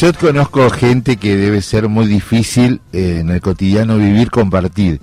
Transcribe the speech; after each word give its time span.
Yo 0.00 0.14
conozco 0.14 0.70
gente 0.70 1.18
que 1.18 1.36
debe 1.36 1.60
ser 1.60 1.86
muy 1.90 2.06
difícil 2.06 2.80
eh, 2.90 3.18
en 3.20 3.28
el 3.28 3.42
cotidiano 3.42 3.98
vivir, 3.98 4.30
compartir 4.30 4.98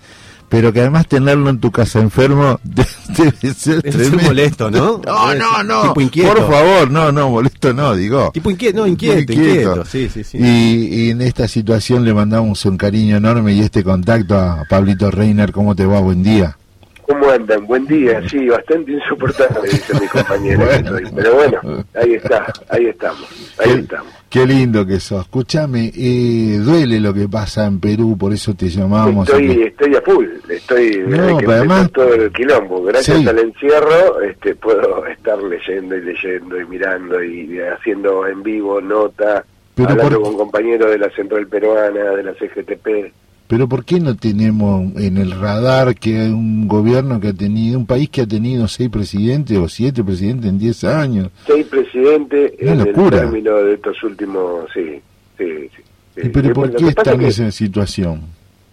pero 0.50 0.74
que 0.74 0.80
además 0.80 1.08
tenerlo 1.08 1.50
en 1.52 1.60
tu 1.60 1.72
casa 1.72 2.00
enfermo 2.00 2.60
debe 2.64 3.54
ser 3.54 3.86
es 3.86 4.24
molesto, 4.24 4.72
¿no? 4.72 5.00
No, 5.06 5.36
no, 5.36 5.64
no. 5.64 5.82
Tipo 5.90 6.02
inquieto. 6.02 6.34
Por 6.34 6.52
favor, 6.52 6.90
no, 6.90 7.12
no, 7.12 7.30
molesto 7.30 7.74
no, 7.74 7.96
digo. 7.96 8.32
Tipo 8.34 8.50
inquieto, 8.50 8.80
no, 8.80 8.88
inquieto, 8.88 9.34
inquieto. 9.34 9.86
Sí, 9.86 10.10
sí, 10.10 10.24
sí. 10.24 10.40
Y, 10.40 11.12
en 11.12 11.22
esta 11.22 11.48
situación 11.48 12.04
le 12.04 12.14
mandamos 12.14 12.66
un 12.66 12.78
cariño 12.78 13.18
enorme 13.18 13.54
y 13.54 13.60
este 13.60 13.84
contacto 13.84 14.36
a 14.36 14.64
Pablito 14.68 15.12
Reiner. 15.12 15.52
¿Cómo 15.52 15.76
te 15.76 15.86
va? 15.86 16.00
Buen 16.00 16.24
día. 16.24 16.58
¿Cómo 17.04 17.30
andan? 17.30 17.68
Buen 17.68 17.86
día, 17.86 18.22
sí, 18.28 18.48
bastante 18.48 18.94
insoportable, 18.94 19.70
dice 19.70 19.94
mi 20.00 20.08
compañero. 20.08 20.66
Pero 21.16 21.36
bueno, 21.36 21.86
ahí 21.94 22.14
está, 22.14 22.52
ahí 22.70 22.88
estamos, 22.88 23.28
ahí 23.60 23.72
estamos. 23.80 24.17
Qué 24.30 24.46
lindo 24.46 24.86
que 24.86 25.00
sos. 25.00 25.22
Escúchame, 25.22 25.92
eh, 25.96 26.58
duele 26.60 27.00
lo 27.00 27.14
que 27.14 27.30
pasa 27.30 27.66
en 27.66 27.80
Perú, 27.80 28.18
por 28.18 28.34
eso 28.34 28.54
te 28.54 28.68
llamamos. 28.68 29.28
Estoy, 29.30 29.64
estoy 29.64 29.96
a 29.96 30.02
full, 30.02 30.28
estoy 30.50 31.04
no, 31.08 31.38
además, 31.38 31.90
todo 31.92 32.14
el 32.14 32.32
quilombo. 32.34 32.84
Gracias 32.84 33.26
al 33.26 33.40
encierro 33.40 34.22
este, 34.22 34.56
puedo 34.56 35.06
estar 35.08 35.42
leyendo 35.42 35.96
y 35.96 36.02
leyendo 36.02 36.60
y 36.60 36.66
mirando 36.66 37.24
y 37.24 37.60
haciendo 37.60 38.28
en 38.28 38.44
vivo 38.44 38.82
nota, 38.82 39.46
hablando 39.78 40.22
con 40.22 40.38
compañeros 40.38 40.92
de 40.92 40.98
la 40.98 41.10
Central 41.12 41.48
Peruana, 41.48 42.12
de 42.12 42.24
la 42.24 42.34
CGTP. 42.34 43.14
Pero 43.48 43.70
¿por 43.70 43.86
qué 43.86 44.00
no 44.00 44.18
tenemos 44.18 44.94
en 44.98 45.18
el 45.18 45.32
radar 45.32 45.96
que 45.96 46.20
hay 46.20 46.30
un 46.30 46.68
gobierno 46.68 47.20
que 47.22 47.30
ha 47.30 47.34
tenido, 47.34 47.80
un 47.80 47.86
país 47.86 48.10
que 48.10 48.22
ha 48.22 48.28
tenido 48.28 48.68
seis 48.68 48.90
presidentes 48.90 49.58
o 49.58 49.70
siete 49.70 50.04
presidentes 50.04 50.50
en 50.50 50.60
diez 50.60 50.84
años? 50.84 51.32
Seis 51.46 51.66
presidentes 51.68 52.54
en 52.60 52.82
el 52.82 52.94
término 52.94 53.56
de 53.56 53.76
estos 53.76 54.04
últimos, 54.04 54.70
sí, 54.74 55.02
sí, 55.38 55.70
sí. 55.76 56.30
¿Pero 56.34 56.52
por 56.52 56.76
qué 56.76 56.90
están 56.90 57.22
en 57.22 57.28
esa 57.28 57.52
situación? 57.52 58.22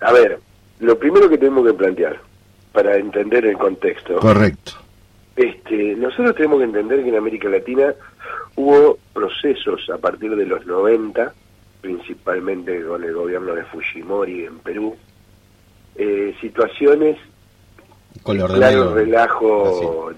A 0.01 0.13
ver, 0.13 0.41
lo 0.81 0.99
primero 0.99 1.29
que 1.29 1.39
tenemos 1.39 1.65
que 1.67 1.75
plantear, 1.75 2.19
para 2.73 2.97
entender 2.97 3.47
el 3.47 3.57
contexto. 3.57 4.17
Correcto. 4.17 4.73
Este, 5.37 5.95
nosotros 5.95 6.35
tenemos 6.35 6.59
que 6.59 6.65
entender 6.65 7.03
que 7.05 7.11
en 7.11 7.17
América 7.17 7.49
Latina 7.49 7.95
hubo 8.57 8.99
procesos 9.13 9.89
a 9.91 9.99
partir 9.99 10.35
de 10.35 10.47
los 10.47 10.67
90 10.67 11.33
principalmente 11.85 12.83
con 12.83 13.05
el 13.05 13.13
gobierno 13.13 13.55
de 13.55 13.63
Fujimori 13.65 14.47
en 14.47 14.59
Perú, 14.61 14.97
eh, 15.97 16.35
situaciones, 16.41 17.19
con 18.23 18.39
claro 18.39 18.95
relajo 18.95 20.11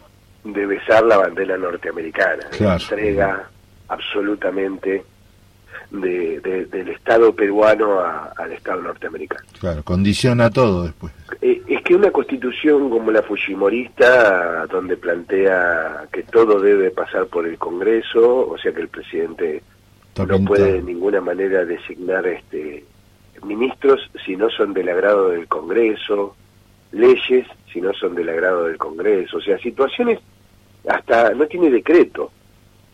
de 0.45 0.65
besar 0.65 1.05
la 1.05 1.17
bandera 1.17 1.59
norteamericana, 1.59 2.47
entrega 2.53 3.51
absolutamente 3.89 5.03
de, 5.91 6.69
del 6.71 6.89
Estado 6.91 7.35
peruano 7.35 7.99
al 8.01 8.53
Estado 8.53 8.83
norteamericano. 8.83 9.45
Claro, 9.59 9.83
condiciona 9.83 10.49
todo 10.49 10.85
después. 10.85 11.13
Eh, 11.43 11.63
es 11.67 11.83
que 11.83 11.97
una 11.97 12.13
constitución 12.13 12.91
como 12.91 13.11
la 13.11 13.23
Fujimorista, 13.23 14.67
donde 14.67 14.97
plantea 14.97 16.07
que 16.13 16.23
todo 16.23 16.61
debe 16.61 16.93
pasar 16.93 17.27
por 17.27 17.45
el 17.45 17.59
Congreso, 17.59 18.51
o 18.51 18.57
sea 18.57 18.73
que 18.73 18.83
el 18.83 18.89
presidente 18.89 19.65
no 20.25 20.45
puede 20.45 20.75
de 20.75 20.83
ninguna 20.83 21.21
manera 21.21 21.65
designar 21.65 22.27
este 22.27 22.85
ministros 23.45 24.01
si 24.25 24.37
no 24.37 24.49
son 24.51 24.73
del 24.73 24.89
agrado 24.89 25.29
del 25.29 25.47
Congreso, 25.47 26.35
leyes 26.93 27.47
si 27.73 27.81
no 27.81 27.93
son 27.93 28.15
del 28.15 28.29
agrado 28.29 28.65
del 28.65 28.79
Congreso, 28.79 29.37
o 29.37 29.41
sea, 29.41 29.59
situaciones 29.59 30.19
hasta 30.89 31.35
no 31.35 31.47
tiene 31.47 31.71
decreto. 31.71 32.31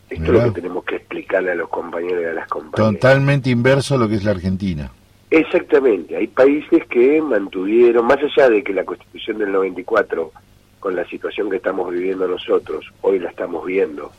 Esto 0.09 0.25
es 0.25 0.29
lo 0.29 0.43
que 0.43 0.61
tenemos 0.61 0.83
que 0.83 0.97
explicarle 0.97 1.51
a 1.51 1.55
los 1.55 1.69
compañeros 1.69 2.21
y 2.21 2.25
a 2.25 2.33
las 2.33 2.47
compañeras. 2.47 3.01
Totalmente 3.01 3.49
inverso 3.49 3.95
a 3.95 3.97
lo 3.97 4.07
que 4.07 4.15
es 4.15 4.23
la 4.23 4.31
Argentina. 4.31 4.91
Exactamente, 5.31 6.15
hay 6.15 6.27
países 6.27 6.85
que 6.87 7.19
mantuvieron, 7.19 8.05
más 8.05 8.19
allá 8.19 8.49
de 8.49 8.63
que 8.63 8.73
la 8.73 8.85
Constitución 8.85 9.39
del 9.39 9.51
94, 9.51 10.31
con 10.79 10.95
la 10.95 11.05
situación 11.05 11.49
que 11.49 11.55
estamos 11.55 11.91
viviendo 11.91 12.27
nosotros, 12.27 12.85
hoy 13.01 13.17
la 13.17 13.29
estamos 13.29 13.65
viendo, 13.65 14.11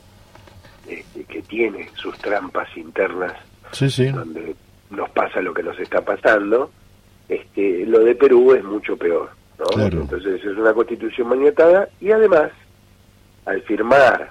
que 1.25 1.43
tiene 1.43 1.89
sus 1.95 2.17
trampas 2.19 2.69
internas, 2.77 3.33
donde 4.13 4.55
nos 4.91 5.11
pasa 5.11 5.41
lo 5.41 5.53
que 5.53 5.63
nos 5.63 5.79
está 5.79 6.01
pasando, 6.03 6.71
este, 7.29 7.87
lo 7.87 8.01
de 8.01 8.15
Perú 8.15 8.53
es 8.55 8.65
mucho 8.65 8.97
peor. 8.97 9.31
Entonces 9.77 10.45
es 10.45 10.57
una 10.59 10.75
constitución 10.75 11.29
maniatada 11.29 11.89
y 12.01 12.11
además, 12.11 12.51
al 13.47 13.63
firmar 13.63 14.31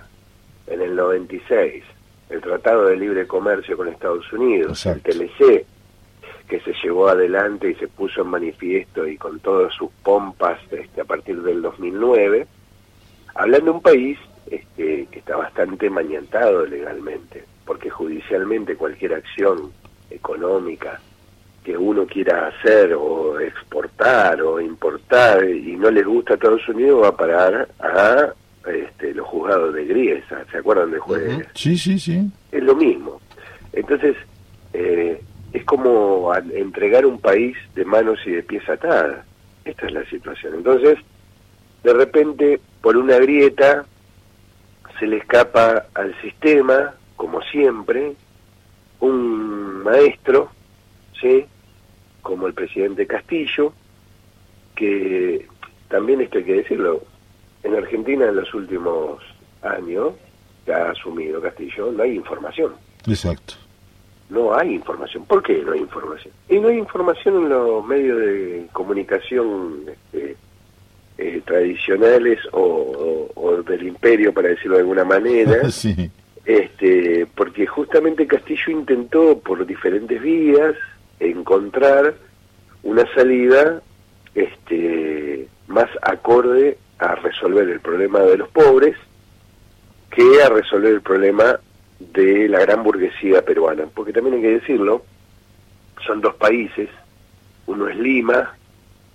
en 0.67 0.81
el 0.81 0.95
96 0.95 1.83
el 2.29 2.41
Tratado 2.41 2.87
de 2.87 2.97
Libre 2.97 3.27
Comercio 3.27 3.77
con 3.77 3.87
Estados 3.87 4.31
Unidos, 4.33 4.85
el 4.85 5.01
TLC, 5.01 5.65
que 6.47 6.59
se 6.59 6.73
llevó 6.83 7.07
adelante 7.07 7.69
y 7.69 7.75
se 7.75 7.87
puso 7.87 8.21
en 8.21 8.27
manifiesto 8.27 9.07
y 9.07 9.17
con 9.17 9.39
todas 9.39 9.73
sus 9.73 9.89
pompas 10.03 10.59
este, 10.71 11.01
a 11.01 11.05
partir 11.05 11.41
del 11.41 11.61
2009, 11.61 12.47
hablando 13.35 13.65
de 13.65 13.71
un 13.71 13.81
país 13.81 14.19
este, 14.49 15.07
que 15.11 15.19
está 15.19 15.35
bastante 15.37 15.89
mañantado 15.89 16.65
legalmente, 16.65 17.43
porque 17.65 17.89
judicialmente 17.89 18.75
cualquier 18.75 19.15
acción 19.15 19.71
económica 20.09 20.99
que 21.63 21.77
uno 21.77 22.05
quiera 22.05 22.47
hacer 22.47 22.93
o 22.93 23.39
exportar 23.39 24.41
o 24.41 24.59
importar 24.59 25.43
y 25.45 25.75
no 25.77 25.89
les 25.89 26.05
gusta 26.05 26.33
a 26.33 26.35
Estados 26.35 26.67
Unidos 26.67 27.03
va 27.03 27.07
a 27.09 27.17
parar 27.17 27.69
a 27.79 28.33
este, 28.69 29.13
los 29.13 29.27
juzgados 29.27 29.73
de 29.73 29.85
Griesa, 29.85 30.45
¿se 30.51 30.57
acuerdan 30.57 30.91
de 30.91 30.99
jueces? 30.99 31.47
Sí, 31.53 31.77
sí, 31.77 31.97
sí. 31.99 32.29
Es 32.51 32.63
lo 32.63 32.75
mismo. 32.75 33.21
Entonces, 33.71 34.15
eh, 34.73 35.21
es 35.53 35.63
como 35.65 36.33
entregar 36.35 37.05
un 37.05 37.19
país 37.19 37.55
de 37.75 37.85
manos 37.85 38.19
y 38.25 38.31
de 38.31 38.43
pies 38.43 38.67
atadas. 38.67 39.25
Esta 39.65 39.85
es 39.85 39.93
la 39.93 40.05
situación. 40.05 40.55
Entonces, 40.55 40.97
de 41.83 41.93
repente, 41.93 42.59
por 42.81 42.97
una 42.97 43.17
grieta, 43.17 43.85
se 44.99 45.07
le 45.07 45.17
escapa 45.17 45.87
al 45.93 46.19
sistema, 46.21 46.93
como 47.15 47.41
siempre, 47.41 48.13
un 48.99 49.83
maestro, 49.83 50.49
¿sí? 51.19 51.45
como 52.21 52.47
el 52.47 52.53
presidente 52.53 53.05
Castillo, 53.05 53.73
que 54.75 55.45
también 55.89 56.21
esto 56.21 56.37
hay 56.37 56.43
que 56.45 56.53
decirlo, 56.55 57.03
en 57.63 57.75
Argentina 57.75 58.25
en 58.25 58.35
los 58.35 58.53
últimos 58.53 59.21
años 59.61 60.13
que 60.65 60.73
ha 60.73 60.91
asumido 60.91 61.41
Castillo 61.41 61.91
no 61.91 62.03
hay 62.03 62.15
información. 62.15 62.73
Exacto. 63.07 63.55
No 64.29 64.55
hay 64.55 64.73
información. 64.75 65.25
¿Por 65.25 65.43
qué 65.43 65.61
no 65.63 65.73
hay 65.73 65.81
información? 65.81 66.33
Y 66.49 66.59
no 66.59 66.69
hay 66.69 66.77
información 66.77 67.43
en 67.43 67.49
los 67.49 67.85
medios 67.85 68.19
de 68.19 68.67
comunicación 68.71 69.83
este, 69.87 70.35
tradicionales 71.43 72.39
o, 72.51 73.29
del 73.67 73.87
imperio, 73.87 74.33
para 74.33 74.49
decirlo 74.49 74.75
de 74.75 74.81
alguna 74.81 75.05
manera, 75.05 75.61
este, 76.45 77.27
porque 77.35 77.65
justamente 77.65 78.27
Castillo 78.27 78.71
intentó 78.71 79.39
por 79.39 79.65
diferentes 79.65 80.21
vías 80.21 80.75
encontrar 81.19 82.15
una 82.83 83.05
salida 83.13 83.81
este, 84.35 85.47
más 85.67 85.89
acorde 86.01 86.77
a 86.99 87.15
resolver 87.15 87.69
el 87.69 87.79
problema 87.79 88.19
de 88.19 88.37
los 88.37 88.49
pobres 88.49 88.95
que 90.11 90.41
a 90.43 90.49
resolver 90.49 90.93
el 90.93 91.01
problema 91.01 91.59
de 91.99 92.47
la 92.47 92.59
gran 92.59 92.83
burguesía 92.83 93.43
peruana, 93.43 93.85
porque 93.93 94.13
también 94.13 94.35
hay 94.35 94.41
que 94.41 94.59
decirlo, 94.59 95.03
son 96.05 96.21
dos 96.21 96.35
países, 96.35 96.89
uno 97.65 97.87
es 97.87 97.97
Lima, 97.97 98.55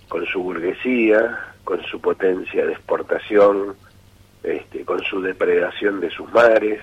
con 0.09 0.25
su 0.25 0.41
burguesía, 0.41 1.48
con 1.63 1.83
su 1.83 1.99
potencia 1.99 2.65
de 2.65 2.73
exportación, 2.73 3.75
este, 4.43 4.85
con 4.85 5.01
su 5.03 5.21
depredación 5.21 5.99
de 5.99 6.09
sus 6.09 6.31
mares, 6.33 6.81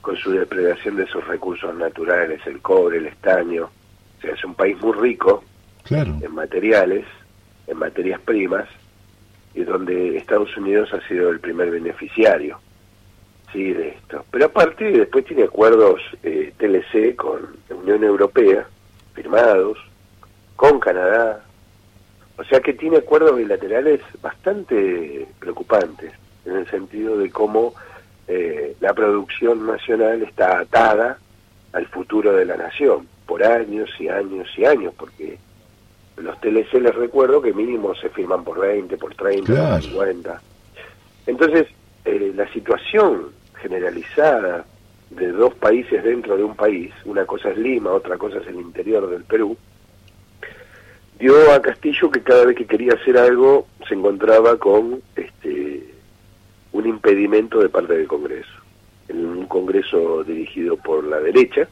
con 0.00 0.16
su 0.16 0.30
depredación 0.30 0.96
de 0.96 1.06
sus 1.06 1.26
recursos 1.26 1.74
naturales, 1.74 2.40
el 2.46 2.60
cobre, 2.60 2.98
el 2.98 3.06
estaño. 3.06 3.70
O 4.18 4.20
sea, 4.20 4.34
es 4.34 4.44
un 4.44 4.54
país 4.54 4.80
muy 4.80 4.92
rico 4.92 5.44
en 5.90 6.34
materiales, 6.34 7.04
en 7.66 7.76
materias 7.76 8.20
primas, 8.20 8.68
y 9.54 9.64
donde 9.64 10.16
Estados 10.16 10.56
Unidos 10.56 10.92
ha 10.94 11.06
sido 11.08 11.30
el 11.30 11.40
primer 11.40 11.70
beneficiario 11.70 12.58
sí 13.52 13.72
de 13.72 13.88
esto. 13.90 14.24
Pero 14.30 14.46
aparte 14.46 14.90
después 14.90 15.24
tiene 15.24 15.44
acuerdos 15.44 16.00
eh, 16.22 16.52
TLC 16.56 17.16
con 17.16 17.56
la 17.68 17.76
Unión 17.76 18.04
Europea 18.04 18.66
firmados, 19.14 19.78
con 20.56 20.78
Canadá, 20.78 21.44
o 22.40 22.44
sea 22.44 22.60
que 22.60 22.72
tiene 22.72 22.96
acuerdos 22.96 23.36
bilaterales 23.36 24.00
bastante 24.22 25.26
preocupantes, 25.38 26.10
en 26.46 26.56
el 26.56 26.70
sentido 26.70 27.18
de 27.18 27.30
cómo 27.30 27.74
eh, 28.26 28.74
la 28.80 28.94
producción 28.94 29.66
nacional 29.66 30.22
está 30.22 30.60
atada 30.60 31.18
al 31.74 31.86
futuro 31.88 32.32
de 32.32 32.46
la 32.46 32.56
nación, 32.56 33.06
por 33.26 33.44
años 33.44 33.90
y 33.98 34.08
años 34.08 34.48
y 34.56 34.64
años, 34.64 34.94
porque 34.96 35.36
los 36.16 36.40
TLC 36.40 36.80
les 36.80 36.94
recuerdo 36.94 37.42
que 37.42 37.52
mínimo 37.52 37.94
se 37.94 38.08
firman 38.08 38.42
por 38.42 38.58
20, 38.58 38.96
por 38.96 39.14
30, 39.14 39.72
por 39.72 39.82
50. 39.82 40.42
Entonces, 41.26 41.66
eh, 42.06 42.32
la 42.34 42.50
situación 42.54 43.32
generalizada 43.60 44.64
de 45.10 45.30
dos 45.30 45.52
países 45.56 46.02
dentro 46.02 46.38
de 46.38 46.44
un 46.44 46.56
país, 46.56 46.90
una 47.04 47.26
cosa 47.26 47.50
es 47.50 47.58
Lima, 47.58 47.92
otra 47.92 48.16
cosa 48.16 48.38
es 48.38 48.46
el 48.46 48.56
interior 48.56 49.10
del 49.10 49.24
Perú, 49.24 49.58
dio 51.20 51.52
a 51.52 51.60
Castillo 51.60 52.10
que 52.10 52.22
cada 52.22 52.46
vez 52.46 52.56
que 52.56 52.66
quería 52.66 52.94
hacer 52.94 53.16
algo 53.18 53.68
se 53.86 53.94
encontraba 53.94 54.56
con 54.56 55.02
este 55.14 55.84
un 56.72 56.86
impedimento 56.86 57.60
de 57.60 57.68
parte 57.68 57.94
del 57.94 58.08
Congreso. 58.08 58.50
En 59.08 59.26
un 59.26 59.46
Congreso 59.46 60.24
dirigido 60.24 60.76
por 60.76 61.04
la 61.04 61.20
derecha, 61.20 61.68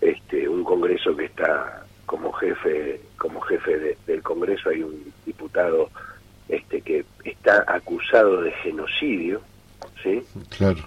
este, 0.00 0.48
un 0.48 0.64
Congreso 0.64 1.14
que 1.16 1.26
está 1.26 1.84
como 2.06 2.32
jefe 2.32 3.00
como 3.18 3.40
jefe 3.42 3.96
del 4.06 4.22
Congreso 4.22 4.70
hay 4.70 4.82
un 4.82 5.12
diputado 5.26 5.90
este 6.48 6.80
que 6.80 7.04
está 7.24 7.64
acusado 7.66 8.42
de 8.42 8.52
genocidio, 8.52 9.40
¿sí? 10.02 10.22
Claro. 10.56 10.80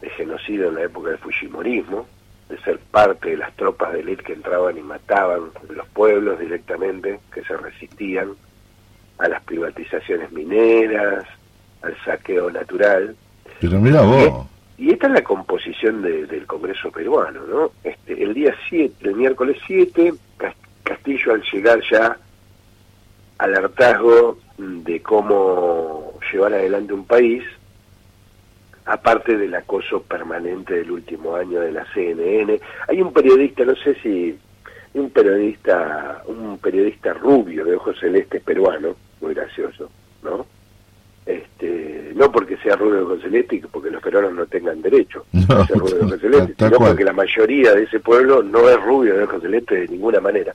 De 0.00 0.10
genocidio 0.10 0.68
en 0.68 0.74
la 0.76 0.82
época 0.84 1.10
del 1.10 1.18
Fujimorismo, 1.18 2.06
de 2.50 2.58
ser 2.62 2.78
parte 2.78 3.30
de 3.30 3.36
las 3.36 3.54
tropas 3.56 3.92
de 3.92 4.00
élite 4.00 4.24
que 4.24 4.32
entraban 4.32 4.76
y 4.76 4.82
mataban 4.82 5.50
los 5.68 5.86
pueblos 5.88 6.38
directamente, 6.38 7.20
que 7.32 7.42
se 7.44 7.56
resistían 7.56 8.32
a 9.18 9.28
las 9.28 9.42
privatizaciones 9.44 10.32
mineras, 10.32 11.24
al 11.82 11.96
saqueo 12.04 12.50
natural. 12.50 13.14
Pero 13.60 13.78
mira 13.80 14.02
vos. 14.02 14.46
Y, 14.76 14.90
esta 14.90 15.06
es 15.06 15.12
la 15.12 15.22
composición 15.22 16.02
del 16.02 16.46
Congreso 16.46 16.90
peruano, 16.90 17.40
¿no? 17.46 17.70
Este, 17.84 18.22
el 18.22 18.34
día 18.34 18.54
7, 18.68 19.08
el 19.08 19.14
miércoles 19.14 19.58
7, 19.66 20.14
Castillo 20.82 21.34
al 21.34 21.42
llegar 21.52 21.80
ya 21.90 22.16
al 23.38 23.54
hartazgo 23.54 24.38
de 24.58 25.00
cómo 25.02 26.14
llevar 26.32 26.54
adelante 26.54 26.92
un 26.92 27.04
país, 27.04 27.44
aparte 28.86 29.36
del 29.36 29.54
acoso 29.54 30.02
permanente 30.02 30.74
del 30.74 30.90
último 30.90 31.36
año 31.36 31.60
de 31.60 31.72
la 31.72 31.86
CNN. 31.92 32.60
Hay 32.88 33.00
un 33.00 33.12
periodista, 33.12 33.64
no 33.64 33.76
sé 33.76 33.94
si 34.02 34.38
un 34.94 35.10
periodista, 35.10 36.22
un 36.26 36.58
periodista 36.58 37.12
rubio 37.12 37.64
de 37.64 37.76
ojos 37.76 37.98
celestes 38.00 38.42
peruano, 38.42 38.96
muy 39.20 39.34
gracioso, 39.34 39.90
¿no? 40.22 40.46
Este, 41.26 42.12
no 42.16 42.32
porque 42.32 42.56
sea 42.56 42.74
rubio 42.76 42.96
de 42.96 43.02
ojos 43.02 43.22
celestes 43.22 43.62
y 43.62 43.66
porque 43.66 43.90
los 43.90 44.02
peruanos 44.02 44.32
no 44.32 44.46
tengan 44.46 44.82
derecho 44.82 45.26
a 45.48 45.66
ser 45.66 45.78
rubio 45.78 45.96
de 45.96 46.04
ojos 46.06 46.20
celestes, 46.20 46.56
sino 46.58 46.78
porque 46.78 47.04
la 47.04 47.12
mayoría 47.12 47.74
de 47.74 47.84
ese 47.84 48.00
pueblo 48.00 48.42
no 48.42 48.68
es 48.68 48.82
rubio 48.82 49.16
de 49.16 49.24
ojos 49.24 49.42
celestes 49.42 49.80
de 49.80 49.88
ninguna 49.88 50.20
manera. 50.20 50.54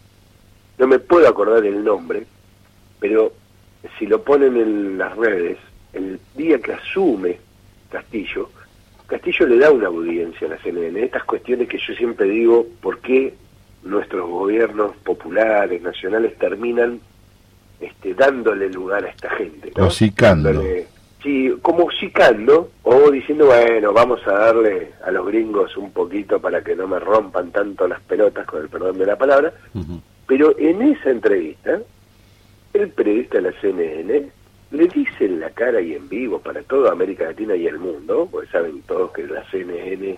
No 0.77 0.87
me 0.87 0.99
puedo 0.99 1.27
acordar 1.27 1.65
el 1.65 1.83
nombre, 1.83 2.25
pero 2.99 3.31
si 3.97 4.07
lo 4.07 4.21
ponen 4.21 4.57
en 4.57 4.97
las 4.97 5.15
redes, 5.15 5.57
el 5.93 6.19
día 6.35 6.59
que 6.59 6.73
asume 6.73 7.44
Castillo, 7.89 8.49
Castillo 9.07 9.45
le 9.47 9.59
da 9.59 9.71
una 9.71 9.87
audiencia 9.87 10.47
a 10.47 10.51
la 10.51 10.57
CNN. 10.57 11.03
Estas 11.03 11.23
cuestiones 11.25 11.67
que 11.67 11.77
yo 11.77 11.93
siempre 11.93 12.27
digo, 12.27 12.65
¿por 12.81 12.99
qué 12.99 13.33
nuestros 13.83 14.27
gobiernos 14.27 14.95
populares, 14.97 15.81
nacionales, 15.81 16.37
terminan 16.37 16.99
este, 17.79 18.13
dándole 18.15 18.69
lugar 18.69 19.05
a 19.05 19.09
esta 19.09 19.29
gente? 19.31 19.71
¿no? 19.75 19.83
Sí, 21.21 21.51
como 21.61 21.89
sicando 21.91 22.69
o 22.83 23.09
diciendo, 23.09 23.47
bueno, 23.47 23.93
vamos 23.93 24.21
a 24.27 24.31
darle 24.31 24.91
a 25.03 25.09
los 25.09 25.25
gringos 25.25 25.75
un 25.75 25.91
poquito 25.91 26.39
para 26.39 26.63
que 26.63 26.75
no 26.75 26.87
me 26.87 26.99
rompan 26.99 27.51
tanto 27.51 27.87
las 27.87 27.99
pelotas, 28.01 28.45
con 28.45 28.61
el 28.61 28.69
perdón 28.69 28.99
de 28.99 29.07
la 29.07 29.17
palabra. 29.17 29.53
Pero 30.27 30.57
en 30.57 30.81
esa 30.83 31.09
entrevista, 31.09 31.79
el 32.73 32.89
periodista 32.89 33.37
de 33.37 33.51
la 33.51 33.59
CNN 33.59 34.29
le 34.75 34.87
dice 34.87 35.25
en 35.25 35.39
la 35.39 35.49
cara 35.49 35.81
y 35.81 35.93
en 35.93 36.07
vivo 36.09 36.39
para 36.39 36.61
toda 36.63 36.91
América 36.91 37.25
Latina 37.25 37.55
y 37.55 37.67
el 37.67 37.79
mundo, 37.79 38.27
porque 38.31 38.49
saben 38.51 38.81
todos 38.83 39.11
que 39.11 39.25
la 39.27 39.43
CNN 39.49 40.17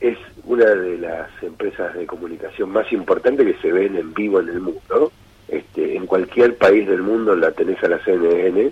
es 0.00 0.18
una 0.44 0.66
de 0.66 0.98
las 0.98 1.28
empresas 1.42 1.94
de 1.94 2.06
comunicación 2.06 2.70
más 2.70 2.90
importantes 2.92 3.46
que 3.46 3.60
se 3.62 3.72
ven 3.72 3.96
en 3.96 4.12
vivo 4.14 4.40
en 4.40 4.48
el 4.50 4.60
mundo. 4.60 5.12
Este, 5.48 5.96
en 5.96 6.06
cualquier 6.06 6.56
país 6.56 6.88
del 6.88 7.02
mundo 7.02 7.34
la 7.34 7.52
tenés 7.52 7.82
a 7.82 7.88
la 7.88 8.02
CNN, 8.04 8.70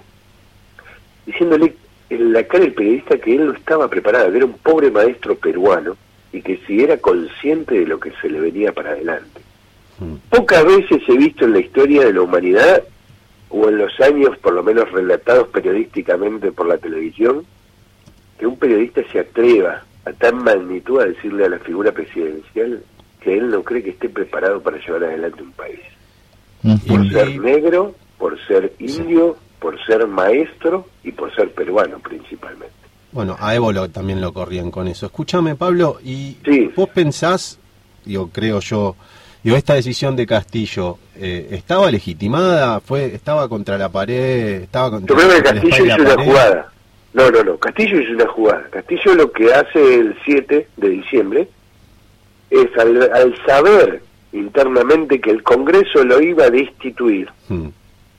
diciéndole 1.25 1.75
en 2.11 2.33
la 2.33 2.43
cara 2.45 2.65
del 2.65 2.75
periodista 2.75 3.19
que 3.19 3.37
él 3.37 3.47
no 3.47 3.53
estaba 3.53 3.89
preparado, 3.89 4.31
que 4.31 4.37
era 4.37 4.47
un 4.47 4.59
pobre 4.59 4.91
maestro 4.91 5.37
peruano 5.37 5.97
y 6.33 6.43
que 6.43 6.59
si 6.67 6.83
era 6.83 6.99
consciente 6.99 7.79
de 7.79 7.87
lo 7.87 8.01
que 8.01 8.13
se 8.21 8.29
le 8.29 8.41
venía 8.41 8.73
para 8.73 8.91
adelante. 8.91 9.41
Mm. 10.01 10.15
Pocas 10.31 10.65
veces 10.65 11.03
he 11.09 11.17
visto 11.17 11.45
en 11.45 11.53
la 11.53 11.61
historia 11.61 12.05
de 12.05 12.13
la 12.13 12.23
humanidad 12.23 12.83
o 13.55 13.69
en 13.69 13.79
los 13.79 14.01
años 14.01 14.37
por 14.39 14.53
lo 14.53 14.65
menos 14.65 14.91
relatados 14.91 15.49
periodísticamente 15.49 16.51
por 16.51 16.67
la 16.67 16.77
televisión, 16.77 17.45
que 18.37 18.47
un 18.47 18.57
periodista 18.57 19.03
se 19.13 19.21
atreva 19.21 19.85
a 20.05 20.13
tan 20.13 20.43
magnitud 20.43 21.01
a 21.01 21.05
decirle 21.05 21.45
a 21.45 21.49
la 21.49 21.59
figura 21.61 21.93
presidencial 21.93 22.83
que 23.21 23.39
él 23.39 23.51
no 23.51 23.63
cree 23.63 23.85
que 23.85 23.91
esté 23.91 24.09
preparado 24.09 24.61
para 24.61 24.79
llevar 24.79 25.05
adelante 25.05 25.43
un 25.43 25.53
país. 25.53 25.81
Por 26.89 27.09
ser 27.11 27.41
negro, 27.41 27.95
por 28.19 28.39
ser 28.47 28.73
indio, 28.81 29.37
por 29.61 29.83
ser 29.87 30.07
maestro 30.09 30.89
y 31.05 31.13
por 31.13 31.33
ser 31.35 31.53
peruano 31.53 32.01
principalmente. 32.01 32.75
Bueno, 33.13 33.37
a 33.39 33.55
Evo 33.55 33.73
también 33.89 34.21
lo 34.21 34.33
corrían 34.33 34.73
con 34.73 34.89
eso. 34.89 35.07
Escúchame, 35.07 35.55
Pablo, 35.55 35.99
y 36.03 36.37
vos 36.75 36.89
pensás, 36.89 37.61
yo 38.05 38.29
creo 38.29 38.59
yo, 38.59 38.97
Digo, 39.45 39.59
esta 39.59 39.75
decisión 39.75 40.17
de 40.17 40.27
Castillo, 40.27 40.97
eh, 41.17 41.49
¿estaba 41.51 41.91
legitimada? 41.91 42.81
fue 42.81 43.15
¿Estaba 43.15 43.47
contra 43.47 43.77
la 43.77 43.91
pared? 43.91 44.63
Estaba 44.63 44.91
contra 44.91 45.15
Yo 45.15 45.23
creo 45.23 45.37
que 45.37 45.43
Castillo 45.43 45.85
hizo 45.85 46.01
una 46.01 46.25
jugada. 46.25 46.73
No, 47.13 47.31
no, 47.31 47.45
no. 47.45 47.59
Castillo 47.59 48.01
hizo 48.01 48.13
una 48.13 48.27
jugada. 48.27 48.67
Castillo 48.71 49.15
lo 49.15 49.31
que 49.31 49.53
hace 49.53 49.97
el 49.97 50.17
7 50.25 50.69
de 50.79 50.89
diciembre 50.89 51.49
es 52.49 52.69
al, 52.79 53.37
saber 53.47 54.01
internamente 54.33 55.21
que 55.21 55.31
el 55.31 55.43
Congreso 55.43 56.03
lo 56.05 56.23
iba 56.23 56.47
a 56.47 56.51
destituir, 56.51 57.29
hmm. 57.49 57.69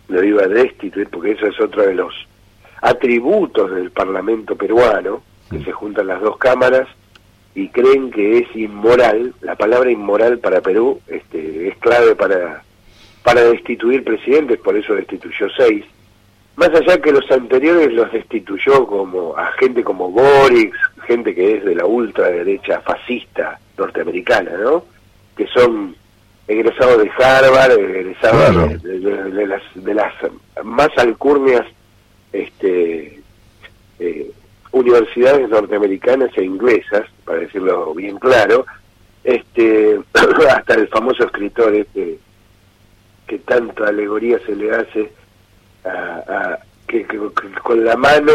lo 0.10 0.24
iba 0.24 0.44
a 0.44 0.48
destituir 0.48 1.10
porque 1.10 1.32
eso 1.32 1.48
es 1.48 1.60
otro 1.60 1.88
de 1.88 1.96
los 1.96 2.14
atributos 2.84 3.72
del 3.72 3.90
Parlamento 3.90 4.56
peruano, 4.56 5.24
que 5.50 5.58
hmm. 5.58 5.66
se 5.66 5.72
juntan 5.72 6.06
las 6.06 6.22
dos 6.22 6.38
cámaras 6.38 6.88
y 7.56 7.70
creen 7.70 8.12
que 8.12 8.40
es 8.40 8.56
inmoral, 8.56 9.34
la 9.42 9.56
palabra 9.56 9.90
inmoral 9.90 10.40
para 10.40 10.62
Perú 10.62 11.00
este, 11.08 11.70
es 11.70 11.78
clave 11.78 12.14
para, 12.14 12.64
para 13.24 13.46
destituir 13.46 14.04
presidentes, 14.04 14.60
por 14.60 14.76
eso 14.76 14.94
destituyó 14.94 15.48
seis. 15.56 15.86
Más 16.58 16.70
allá 16.70 17.02
que 17.02 17.12
los 17.12 17.30
anteriores 17.32 17.94
los 17.94 18.12
destituyó 18.12 18.86
como 18.86 19.38
a 19.38 19.52
gente 19.54 19.84
como 19.84 20.12
Boris, 20.12 20.72
gente 21.08 21.34
que 21.34 21.56
es 21.56 21.66
de 21.66 21.76
la 21.76 21.86
ultraderecha 21.86 22.82
fascista 22.82 23.60
norteamericana, 23.78 24.52
¿no? 24.58 24.86
Que 25.36 25.48
son 25.48 25.96
egresados 26.48 27.04
de 27.04 27.10
Harvard, 27.10 27.80
egresados 27.80 28.84
de, 28.84 29.48
las, 29.48 29.62
de 29.76 29.94
las 29.94 30.14
más 30.64 30.90
alcurnias 30.98 31.66
este, 32.32 33.22
eh, 34.00 34.32
universidades 34.76 35.50
norteamericanas 35.50 36.32
e 36.38 36.44
inglesas, 36.44 37.04
para 37.24 37.40
decirlo 37.40 37.94
bien 37.94 38.18
claro, 38.18 38.66
este 39.24 40.02
hasta 40.52 40.74
el 40.74 40.88
famoso 40.90 41.24
escritor 41.24 41.74
este 41.74 42.20
que 43.26 43.40
tanta 43.40 43.88
alegoría 43.88 44.38
se 44.46 44.56
le 44.56 44.76
hace 44.76 45.12
a, 45.86 46.60
que, 46.88 47.08
con 47.64 47.84
la 47.86 47.96
mano 47.96 48.34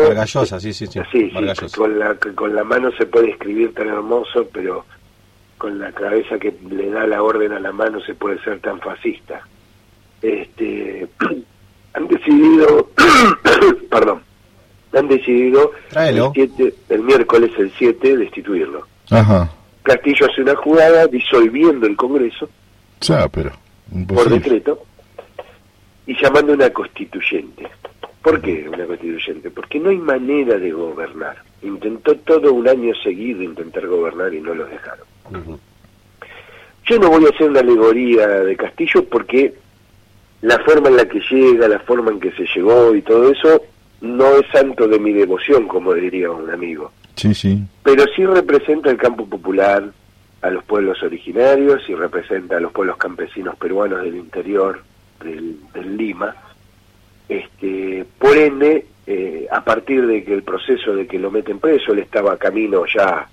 sí 0.58 0.72
sí 0.72 0.86
sí, 0.86 1.30
con 1.76 1.98
la 1.98 2.14
con 2.34 2.54
la 2.54 2.64
mano 2.64 2.90
se 2.92 3.06
puede 3.06 3.30
escribir 3.30 3.74
tan 3.74 3.88
hermoso 3.88 4.48
pero 4.52 4.84
con 5.58 5.78
la 5.78 5.92
cabeza 5.92 6.38
que 6.38 6.54
le 6.70 6.90
da 6.90 7.06
la 7.06 7.22
orden 7.22 7.52
a 7.52 7.60
la 7.60 7.70
mano 7.70 8.00
se 8.00 8.14
puede 8.14 8.42
ser 8.42 8.60
tan 8.60 8.80
fascista. 8.80 9.46
Este 10.22 11.06
han 11.92 12.08
decidido 12.08 12.90
perdón 13.90 14.22
han 14.92 15.08
decidido 15.08 15.72
el, 15.94 17.02
miércoles 17.02 17.50
el 17.58 17.72
7 17.76 18.16
destituirlo. 18.16 18.86
Ajá. 19.10 19.50
Castillo 19.82 20.26
hace 20.30 20.42
una 20.42 20.56
jugada 20.56 21.06
disolviendo 21.06 21.86
el 21.86 21.96
Congreso 21.96 22.48
pero 23.32 23.52
por 24.06 24.28
decreto 24.28 24.84
y 26.06 26.20
llamando 26.20 26.52
una 26.52 26.70
constituyente. 26.70 27.68
¿Por 28.22 28.40
qué 28.40 28.68
una 28.68 28.84
constituyente? 28.84 29.50
Porque 29.50 29.78
no 29.78 29.90
hay 29.90 29.96
manera 29.96 30.58
de 30.58 30.70
gobernar. 30.70 31.36
Intentó 31.62 32.14
todo 32.16 32.52
un 32.52 32.68
año 32.68 32.94
seguido 33.02 33.42
intentar 33.42 33.86
gobernar 33.86 34.32
y 34.34 34.40
no 34.40 34.54
lo 34.54 34.66
dejaron. 34.66 35.06
Yo 36.86 36.98
no 36.98 37.10
voy 37.10 37.24
a 37.24 37.28
hacer 37.28 37.48
una 37.48 37.60
alegoría 37.60 38.26
de 38.26 38.56
Castillo 38.56 39.04
porque 39.04 39.54
la 40.42 40.58
forma 40.60 40.88
en 40.88 40.96
la 40.96 41.06
que 41.06 41.20
llega, 41.30 41.68
la 41.68 41.78
forma 41.80 42.10
en 42.10 42.20
que 42.20 42.32
se 42.32 42.46
llegó 42.54 42.94
y 42.94 43.02
todo 43.02 43.30
eso 43.30 43.62
no 44.00 44.36
es 44.36 44.46
santo 44.52 44.88
de 44.88 44.98
mi 44.98 45.12
devoción, 45.12 45.68
como 45.68 45.94
diría 45.94 46.30
un 46.30 46.50
amigo. 46.50 46.92
Sí, 47.16 47.34
sí. 47.34 47.62
Pero 47.82 48.04
sí 48.14 48.24
representa 48.24 48.90
el 48.90 48.96
campo 48.96 49.26
popular, 49.26 49.90
a 50.42 50.50
los 50.50 50.64
pueblos 50.64 51.02
originarios 51.02 51.82
y 51.88 51.94
representa 51.94 52.56
a 52.56 52.60
los 52.60 52.72
pueblos 52.72 52.96
campesinos 52.96 53.56
peruanos 53.56 54.02
del 54.02 54.16
interior 54.16 54.82
del, 55.22 55.58
Lima. 55.96 56.34
Este, 57.28 58.04
por 58.18 58.36
ende, 58.36 58.86
eh, 59.06 59.46
a 59.50 59.62
partir 59.62 60.06
de 60.06 60.24
que 60.24 60.32
el 60.32 60.42
proceso 60.42 60.94
de 60.94 61.06
que 61.06 61.18
lo 61.18 61.30
meten 61.30 61.58
preso, 61.58 61.92
él 61.92 62.00
estaba 62.00 62.36
camino 62.38 62.84
ya 62.86 63.28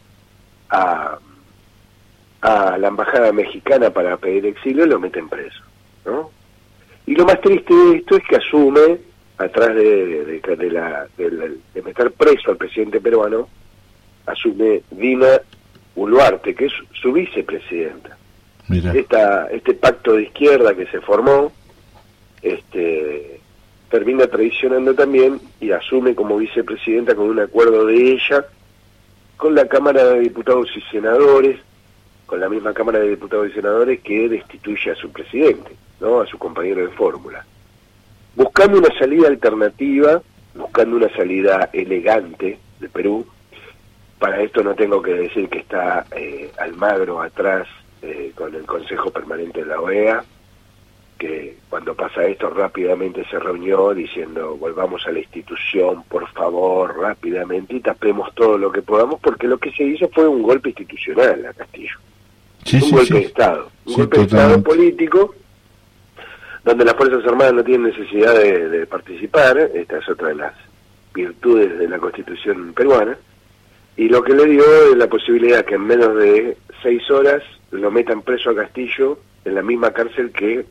a, 0.69 1.17
a 2.41 2.77
la 2.77 2.87
embajada 2.87 3.31
mexicana 3.31 3.89
para 3.89 4.17
pedir 4.17 4.45
exilio, 4.45 4.85
lo 4.85 4.99
meten 4.99 5.29
preso, 5.29 5.63
¿no? 6.05 6.31
Y 7.05 7.15
lo 7.15 7.25
más 7.25 7.39
triste 7.39 7.73
de 7.73 7.97
esto 7.97 8.17
es 8.17 8.23
que 8.25 8.35
asume, 8.35 8.99
atrás 9.37 9.75
de, 9.75 10.41
de, 10.41 10.71
la, 10.71 11.07
de, 11.17 11.81
meter 11.83 12.11
preso 12.11 12.51
al 12.51 12.57
presidente 12.57 12.99
peruano, 12.99 13.47
asume 14.25 14.81
Dina 14.91 15.41
Uluarte, 15.95 16.55
que 16.55 16.65
es 16.65 16.73
su 16.93 17.13
vicepresidenta. 17.13 18.17
Esta, 18.93 19.47
este 19.47 19.73
pacto 19.75 20.13
de 20.13 20.23
izquierda 20.23 20.75
que 20.75 20.87
se 20.87 20.99
formó, 20.99 21.53
este, 22.41 23.39
termina 23.89 24.27
traicionando 24.27 24.93
también 24.93 25.39
y 25.61 25.71
asume 25.71 26.13
como 26.15 26.37
vicepresidenta 26.37 27.15
con 27.15 27.29
un 27.29 27.39
acuerdo 27.39 27.85
de 27.85 28.11
ella 28.13 28.45
con 29.37 29.53
la 29.53 29.67
Cámara 29.67 30.03
de 30.03 30.19
Diputados 30.19 30.67
y 30.75 30.81
Senadores, 30.91 31.59
con 32.25 32.39
la 32.39 32.49
misma 32.49 32.73
Cámara 32.73 32.99
de 32.99 33.09
Diputados 33.11 33.49
y 33.49 33.53
Senadores 33.53 34.01
que 34.01 34.27
destituye 34.27 34.91
a 34.91 34.95
su 34.95 35.11
presidente, 35.11 35.71
¿no? 36.01 36.19
a 36.21 36.25
su 36.25 36.37
compañero 36.37 36.81
de 36.81 36.89
fórmula. 36.89 37.45
Buscando 38.37 38.77
una 38.77 38.95
salida 38.99 39.29
alternativa, 39.29 40.21
buscando 40.53 40.97
una 40.97 41.09
salida 41.09 41.71
elegante 41.73 42.59
de 42.79 42.87
Perú, 42.87 43.25
para 44.19 44.39
esto 44.43 44.61
no 44.63 44.75
tengo 44.75 45.01
que 45.01 45.15
decir 45.15 45.49
que 45.49 45.57
está 45.57 46.05
eh, 46.15 46.51
Almagro 46.59 47.19
atrás 47.19 47.67
eh, 48.03 48.31
con 48.35 48.53
el 48.53 48.63
Consejo 48.67 49.09
Permanente 49.09 49.61
de 49.61 49.65
la 49.65 49.81
OEA, 49.81 50.23
que 51.17 51.57
cuando 51.67 51.95
pasa 51.95 52.25
esto 52.25 52.51
rápidamente 52.51 53.25
se 53.25 53.39
reunió 53.39 53.91
diciendo 53.95 54.55
volvamos 54.55 55.01
a 55.07 55.11
la 55.11 55.17
institución, 55.17 56.03
por 56.03 56.29
favor, 56.29 56.95
rápidamente 56.95 57.77
y 57.77 57.79
tapemos 57.79 58.35
todo 58.35 58.55
lo 58.59 58.71
que 58.71 58.83
podamos, 58.83 59.19
porque 59.19 59.47
lo 59.47 59.57
que 59.57 59.71
se 59.71 59.83
hizo 59.83 60.09
fue 60.09 60.27
un 60.27 60.43
golpe 60.43 60.69
institucional 60.69 61.43
a 61.43 61.53
Castillo. 61.53 61.97
un 62.71 62.91
golpe 62.91 63.13
de 63.15 63.21
Estado, 63.21 63.71
un 63.85 63.95
golpe 63.95 64.17
de 64.17 64.23
Estado 64.25 64.61
político, 64.61 65.33
donde 66.67 66.83
las 66.83 66.95
Fuerzas 66.95 67.25
Armadas 67.25 67.53
no 67.53 67.63
tienen 67.63 67.87
necesidad 67.91 68.37
de, 68.37 68.85
participar, 68.87 69.57
esta 69.57 69.99
es 69.99 70.09
otra 70.09 70.27
de 70.27 70.35
las 70.35 70.53
virtudes 71.13 71.79
de 71.79 71.87
la 71.87 71.97
Constitución 71.97 72.73
peruana, 72.73 73.17
y 73.95 74.09
lo 74.09 74.21
que 74.21 74.33
le 74.33 74.45
dio 74.47 74.91
es 74.91 74.97
la 74.97 75.07
posibilidad 75.07 75.63
que 75.63 75.75
en 75.75 75.87
menos 75.87 76.13
de 76.17 76.57
seis 76.83 77.09
horas 77.09 77.41
lo 77.71 77.89
metan 77.89 78.21
preso 78.21 78.49
a 78.49 78.55
Castillo 78.55 79.17
en 79.45 79.55
la 79.55 79.61
misma 79.61 79.91
cárcel 79.91 80.31
que 80.31 80.65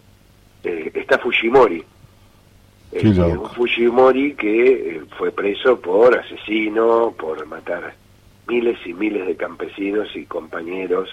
eh, 0.65 0.91
está 0.93 1.19
Fujimori. 1.19 1.83
Este, 2.93 3.09
un 3.09 3.51
Fujimori 3.53 4.35
que 4.35 4.97
eh, 4.97 5.03
fue 5.17 5.33
preso 5.33 5.81
por 5.81 6.17
asesino, 6.19 7.15
por 7.19 7.47
matar 7.47 7.95
miles 8.47 8.79
y 8.85 8.93
miles 8.93 9.27
de 9.27 9.35
campesinos 9.35 10.15
y 10.15 10.27
compañeros 10.27 11.09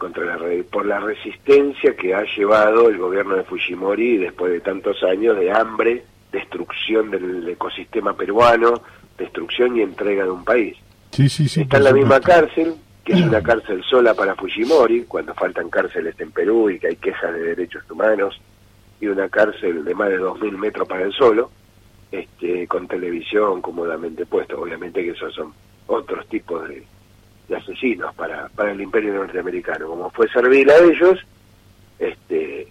contra 0.00 0.24
la 0.24 0.38
por 0.70 0.86
la 0.86 0.98
resistencia 0.98 1.94
que 1.94 2.14
ha 2.14 2.24
llevado 2.24 2.88
el 2.88 2.96
gobierno 2.96 3.36
de 3.36 3.44
Fujimori 3.44 4.16
después 4.16 4.50
de 4.50 4.60
tantos 4.60 5.02
años 5.04 5.38
de 5.38 5.52
hambre, 5.52 6.02
destrucción 6.32 7.10
del 7.10 7.46
ecosistema 7.46 8.16
peruano, 8.16 8.82
destrucción 9.18 9.76
y 9.76 9.82
entrega 9.82 10.24
de 10.24 10.30
un 10.30 10.42
país. 10.42 10.76
Está 11.12 11.76
en 11.76 11.84
la 11.84 11.92
misma 11.92 12.18
cárcel, 12.20 12.74
que 13.04 13.12
es 13.12 13.20
una 13.20 13.42
cárcel 13.42 13.84
sola 13.84 14.14
para 14.14 14.34
Fujimori, 14.34 15.04
cuando 15.04 15.34
faltan 15.34 15.68
cárceles 15.68 16.18
en 16.18 16.32
Perú 16.32 16.70
y 16.70 16.78
que 16.78 16.88
hay 16.88 16.96
quejas 16.96 17.34
de 17.34 17.42
derechos 17.42 17.88
humanos 17.90 18.40
y 19.00 19.06
una 19.06 19.28
cárcel 19.28 19.84
de 19.84 19.94
más 19.94 20.08
de 20.08 20.18
2.000 20.18 20.56
metros 20.56 20.88
para 20.88 21.04
el 21.04 21.12
solo, 21.12 21.50
este, 22.10 22.66
con 22.66 22.88
televisión 22.88 23.60
cómodamente 23.60 24.24
puesto. 24.24 24.58
Obviamente 24.60 25.04
que 25.04 25.10
esos 25.10 25.34
son 25.34 25.52
otros 25.88 26.26
tipos 26.28 26.66
de, 26.68 26.84
asesinos 27.56 28.14
para, 28.14 28.48
para 28.50 28.72
el 28.72 28.80
imperio 28.80 29.14
norteamericano. 29.14 29.88
Como 29.88 30.10
fue 30.10 30.28
servir 30.28 30.70
a 30.70 30.78
ellos, 30.78 31.18
este, 31.98 32.68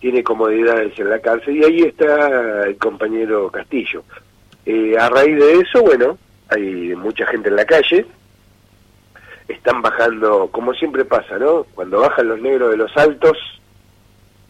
tiene 0.00 0.22
comodidades 0.22 0.98
en 0.98 1.10
la 1.10 1.20
cárcel 1.20 1.56
y 1.56 1.64
ahí 1.64 1.80
está 1.82 2.64
el 2.64 2.76
compañero 2.76 3.50
Castillo. 3.50 4.02
Eh, 4.66 4.96
a 4.98 5.08
raíz 5.08 5.38
de 5.38 5.52
eso, 5.54 5.82
bueno, 5.82 6.18
hay 6.48 6.94
mucha 6.94 7.26
gente 7.26 7.48
en 7.48 7.56
la 7.56 7.64
calle, 7.64 8.06
están 9.48 9.82
bajando, 9.82 10.48
como 10.50 10.72
siempre 10.74 11.04
pasa, 11.04 11.38
¿no? 11.38 11.64
Cuando 11.74 12.00
bajan 12.00 12.28
los 12.28 12.40
negros 12.40 12.70
de 12.70 12.76
los 12.76 12.96
altos, 12.96 13.36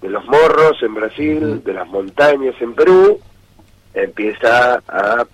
de 0.01 0.11
los 0.11 0.25
morros 0.27 0.83
en 0.83 0.95
Brasil, 0.95 1.63
de 1.63 1.73
las 1.73 1.87
montañas 1.89 2.55
en 2.61 2.75
Perú, 2.75 3.21
empieza 3.95 4.83
a, 4.89 5.27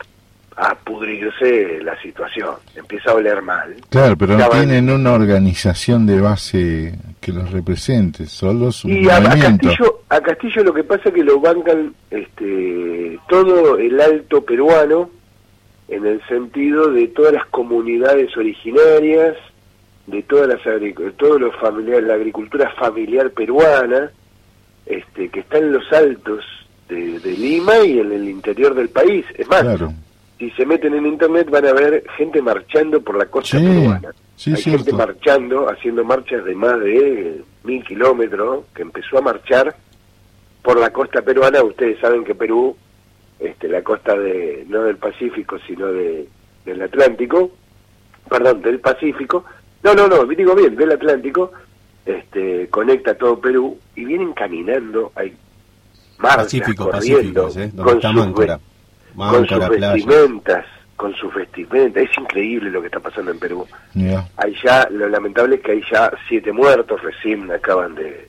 a 0.58 0.74
pudrirse 0.74 1.80
la 1.82 2.00
situación, 2.02 2.56
empieza 2.74 3.12
a 3.12 3.14
oler 3.14 3.40
mal. 3.42 3.76
Claro, 3.90 4.16
pero 4.16 4.36
no 4.36 4.48
tienen 4.50 4.90
una 4.90 5.12
organización 5.12 6.04
de 6.04 6.20
base 6.20 6.98
que 7.20 7.32
los 7.32 7.50
represente, 7.52 8.26
solo 8.26 8.72
su 8.72 8.88
y 8.88 9.08
a, 9.08 9.22
Castillo, 9.22 10.00
a 10.08 10.20
Castillo 10.20 10.64
lo 10.64 10.74
que 10.74 10.82
pasa 10.82 11.10
es 11.10 11.14
que 11.14 11.22
lo 11.22 11.38
bancan 11.38 11.94
este, 12.10 13.18
todo 13.28 13.78
el 13.78 14.00
alto 14.00 14.44
peruano 14.44 15.10
en 15.88 16.06
el 16.06 16.20
sentido 16.26 16.90
de 16.90 17.06
todas 17.08 17.34
las 17.34 17.46
comunidades 17.46 18.36
originarias, 18.36 19.36
de 20.08 20.22
todas 20.24 20.48
las 20.48 20.60
todos 21.16 21.40
los 21.40 21.54
familiares, 21.56 22.04
la 22.04 22.14
agricultura 22.14 22.70
familiar 22.72 23.30
peruana, 23.30 24.10
este, 24.86 25.28
que 25.28 25.40
está 25.40 25.58
en 25.58 25.72
los 25.72 25.92
altos 25.92 26.44
de, 26.88 27.20
Lima 27.38 27.78
y 27.84 28.00
en 28.00 28.12
el 28.12 28.28
interior 28.28 28.74
del 28.74 28.88
país. 28.88 29.24
Es 29.36 29.46
más, 29.48 29.64
si 30.38 30.50
se 30.52 30.64
meten 30.64 30.94
en 30.94 31.06
internet 31.06 31.50
van 31.50 31.66
a 31.66 31.72
ver 31.72 32.04
gente 32.16 32.40
marchando 32.40 33.00
por 33.00 33.16
la 33.16 33.26
costa 33.26 33.58
peruana. 33.58 34.10
Hay 34.46 34.62
gente 34.62 34.92
marchando, 34.92 35.68
haciendo 35.68 36.04
marchas 36.04 36.44
de 36.44 36.54
más 36.54 36.78
de 36.80 37.42
mil 37.64 37.84
kilómetros, 37.84 38.64
que 38.74 38.82
empezó 38.82 39.18
a 39.18 39.22
marchar 39.22 39.74
por 40.62 40.78
la 40.78 40.92
costa 40.92 41.22
peruana. 41.22 41.62
Ustedes 41.62 41.98
saben 41.98 42.24
que 42.24 42.36
Perú, 42.36 42.76
este, 43.40 43.68
la 43.68 43.82
costa 43.82 44.16
de 44.16 44.64
no 44.68 44.84
del 44.84 44.96
Pacífico, 44.96 45.58
sino 45.66 45.86
de, 45.86 46.28
del 46.64 46.82
Atlántico, 46.82 47.50
perdón, 48.28 48.62
del 48.62 48.78
Pacífico, 48.78 49.44
no, 49.82 49.94
no, 49.94 50.06
no, 50.06 50.24
digo 50.24 50.54
bien, 50.54 50.76
del 50.76 50.92
Atlántico, 50.92 51.50
este, 52.06 52.68
conecta 52.68 53.16
todo 53.16 53.40
Perú 53.40 53.76
y 53.96 54.04
vienen 54.04 54.32
caminando, 54.34 55.10
hay 55.16 55.34
marchas 56.18 56.74
corriendo 56.76 57.48
¿eh? 57.56 57.72
con, 57.76 58.00
sus, 58.00 58.50
vestimentas, 59.68 60.64
con 60.96 61.14
sus 61.14 61.34
vestimentas, 61.34 62.04
es 62.04 62.18
increíble 62.18 62.70
lo 62.70 62.80
que 62.80 62.86
está 62.86 63.00
pasando 63.00 63.30
en 63.30 63.38
Perú. 63.38 63.66
Hay 64.36 64.54
ya, 64.64 64.88
lo 64.90 65.08
lamentable 65.08 65.56
es 65.56 65.62
que 65.62 65.72
hay 65.72 65.82
ya 65.90 66.10
siete 66.28 66.52
muertos, 66.52 67.02
recién 67.02 67.50
acaban 67.50 67.94
de, 67.94 68.28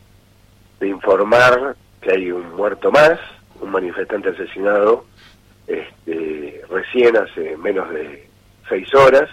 de 0.79 0.87
informar 0.87 1.75
que 2.01 2.11
hay 2.11 2.31
un 2.31 2.55
muerto 2.55 2.91
más, 2.91 3.19
un 3.61 3.71
manifestante 3.71 4.29
asesinado 4.29 5.05
este, 5.69 6.61
recién 6.69 7.15
hace 7.15 7.55
menos 7.57 7.89
de 7.91 8.27
seis 8.67 8.93
horas, 8.95 9.29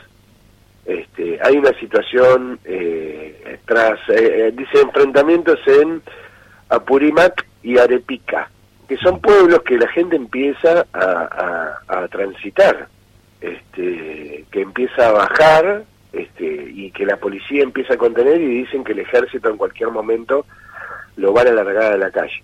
este, 0.85 1.39
hay 1.43 1.57
una 1.57 1.73
situación 1.81 2.61
eh, 2.65 3.59
tras, 3.65 3.99
eh, 4.11 4.49
eh, 4.49 4.53
dice, 4.55 4.83
enfrentamientos 4.83 5.59
en 5.67 6.03
Apurímac 6.69 7.47
y 7.63 7.79
Arepica, 7.79 8.51
que 8.89 8.97
son 8.99 9.21
pueblos 9.21 9.63
que 9.63 9.77
la 9.77 9.89
gente 9.89 10.17
empieza 10.17 10.87
a, 10.93 12.09
transitar, 12.11 12.89
este, 13.41 14.45
que 14.51 14.61
empieza 14.61 15.09
a 15.09 15.13
bajar 15.13 15.85
este, 16.13 16.71
y 16.73 16.91
que 16.93 17.05
la 17.05 17.17
policía 17.17 17.63
empieza 17.63 17.95
a 17.95 17.99
contener 17.99 18.41
y 18.41 18.63
dicen 18.63 18.85
que 18.85 18.93
el 18.93 19.01
ejército 19.01 19.51
en 19.51 19.57
cualquier 19.57 19.91
momento 19.91 20.47
lo 21.17 21.33
van 21.33 21.49
a 21.49 21.53
largar 21.53 21.93
a 21.93 21.97
la 21.97 22.11
calle. 22.11 22.43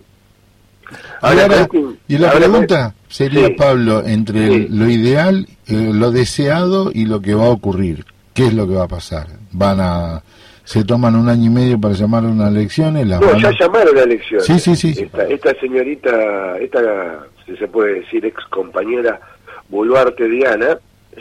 Ahora, 1.21 1.69
y 2.09 2.19
la 2.19 2.33
pregunta 2.33 2.95
sería, 3.09 3.55
Pablo, 3.57 4.05
entre 4.05 4.69
lo 4.69 4.89
ideal, 4.89 5.47
lo 5.69 6.11
deseado 6.11 6.91
y 6.93 7.07
lo 7.07 7.21
que 7.21 7.35
va 7.35 7.47
a 7.47 7.51
ocurrir. 7.51 8.05
¿Qué 8.35 8.47
es 8.47 8.55
lo 8.55 8.67
que 8.67 8.75
va 8.75 8.85
a 8.85 8.89
pasar? 8.89 9.27
¿Van 9.53 9.81
a 9.81 10.23
se 10.65 10.85
toman 10.85 11.17
un 11.17 11.29
año 11.29 11.47
y 11.47 11.51
medio 11.51 11.81
para 11.81 11.95
llamar 11.95 12.25
a 12.25 12.29
unas 12.29 12.51
elecciones? 12.51 13.07
no, 13.07 13.39
ya 13.39 13.51
llamaron 13.59 13.97
a 13.97 14.03
elecciones. 14.03 14.47
Sí, 14.47 14.59
sí, 14.59 14.77
sí. 14.77 15.09
Esta, 15.29 15.55
señorita, 15.61 16.59
esta, 16.59 17.27
si 17.45 17.57
se 17.57 17.69
puede 17.69 18.01
decir, 18.01 18.25
ex 18.25 18.45
compañera 18.47 19.21
Boluarte 19.69 20.29
Diana, 20.29 20.79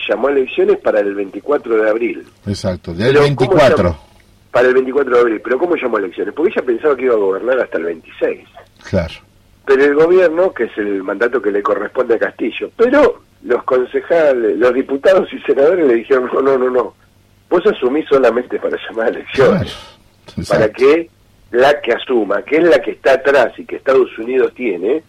llamó 0.08 0.28
a 0.28 0.32
elecciones 0.32 0.78
para 0.80 1.00
el 1.00 1.16
24 1.16 1.84
de 1.84 1.90
abril. 1.90 2.28
Exacto, 2.46 2.94
del 2.94 3.18
24. 3.18 3.98
Para 4.52 4.68
el 4.68 4.74
24 4.74 5.16
de 5.16 5.22
abril. 5.22 5.42
¿Pero 5.44 5.58
cómo 5.58 5.76
llamó 5.76 5.98
a 5.98 6.00
elecciones? 6.02 6.34
Porque 6.34 6.52
ella 6.52 6.66
pensaba 6.66 6.96
que 6.96 7.06
iba 7.06 7.14
a 7.14 7.18
gobernar 7.18 7.60
hasta 7.60 7.78
el 7.78 7.86
26. 7.86 8.42
Claro. 8.90 9.14
Pero 9.66 9.86
el 9.86 9.96
gobierno, 9.96 10.54
que 10.54 10.66
es 10.66 10.78
el 10.78 11.02
mandato 11.04 11.42
que 11.42 11.52
le 11.52 11.64
corresponde 11.64 12.16
a 12.16 12.20
Castillo, 12.20 12.70
pero 12.76 13.22
los 13.44 13.64
concejales, 13.64 14.58
los 14.58 14.74
diputados 14.74 15.32
y 15.32 15.40
senadores 15.40 15.88
le 15.88 15.96
dijeron, 15.96 16.30
no, 16.34 16.42
no, 16.42 16.58
no, 16.58 16.70
no, 16.70 16.94
vos 17.52 17.62
asumís 17.68 18.06
solamente 18.08 18.58
para 18.58 18.78
llamar 18.88 19.08
a 19.08 19.10
elecciones, 19.10 19.78
para 20.48 20.70
que 20.70 21.10
la 21.52 21.82
que 21.82 21.92
asuma, 21.92 22.42
que 22.44 22.58
es 22.58 22.64
la 22.64 22.80
que 22.80 22.92
está 22.92 23.14
atrás 23.14 23.52
y 23.58 23.66
que 23.66 23.76
Estados 23.76 24.18
Unidos 24.18 24.54
tiene, 24.56 25.04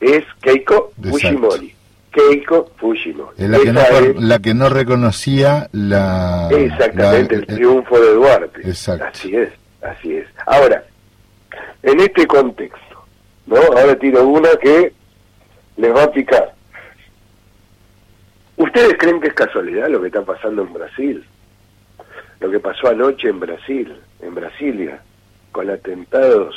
es 0.00 0.24
Keiko 0.42 0.92
Fujimori, 1.00 1.72
Keiko 2.10 2.72
Fujimori. 2.76 3.36
la, 3.38 3.58
que 3.60 3.72
no, 3.72 3.82
la 4.18 4.38
que 4.40 4.54
no 4.54 4.68
reconocía 4.68 5.68
la... 5.70 6.48
Exactamente, 6.50 7.36
el 7.36 7.46
triunfo 7.46 7.98
de 8.00 8.12
Duarte. 8.12 8.60
Exacto. 8.62 9.04
Así 9.04 9.36
es, 9.36 9.50
así 9.80 10.16
es. 10.16 10.26
Ahora, 10.46 10.82
en 11.84 12.00
este 12.00 12.26
contexto, 12.26 13.04
¿no? 13.46 13.56
Ahora 13.56 13.96
tiro 13.96 14.26
una 14.26 14.50
que 14.60 14.92
les 15.76 15.94
va 15.94 16.02
a 16.02 16.10
picar. 16.10 16.52
¿Ustedes 18.56 18.94
creen 18.98 19.20
que 19.20 19.28
es 19.28 19.34
casualidad 19.34 19.88
lo 19.88 20.00
que 20.00 20.08
está 20.08 20.22
pasando 20.22 20.62
en 20.62 20.72
Brasil? 20.72 21.24
Lo 22.44 22.50
que 22.50 22.60
pasó 22.60 22.88
anoche 22.88 23.30
en 23.30 23.40
Brasil, 23.40 23.90
en 24.20 24.34
Brasilia, 24.34 25.00
con 25.50 25.70
atentados 25.70 26.54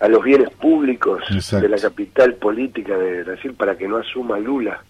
a 0.00 0.08
los 0.08 0.24
bienes 0.24 0.48
públicos 0.54 1.22
de 1.50 1.68
la 1.68 1.76
capital 1.76 2.36
política 2.36 2.96
de 2.96 3.22
Brasil 3.22 3.52
para 3.52 3.76
que 3.76 3.86
no 3.86 3.98
asuma 3.98 4.38
Lula. 4.38 4.82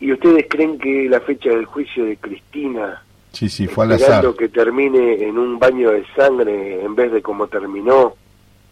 ¿Y 0.00 0.12
ustedes 0.12 0.44
creen 0.50 0.78
que 0.78 1.08
la 1.08 1.20
fecha 1.20 1.48
del 1.48 1.64
juicio 1.64 2.04
de 2.04 2.18
Cristina, 2.18 3.02
sí, 3.32 3.48
sí, 3.48 3.66
fue 3.66 3.86
al 3.86 4.36
que 4.36 4.50
termine 4.50 5.26
en 5.26 5.38
un 5.38 5.58
baño 5.58 5.92
de 5.92 6.04
sangre 6.14 6.84
en 6.84 6.94
vez 6.94 7.10
de 7.10 7.22
como 7.22 7.46
terminó 7.46 8.14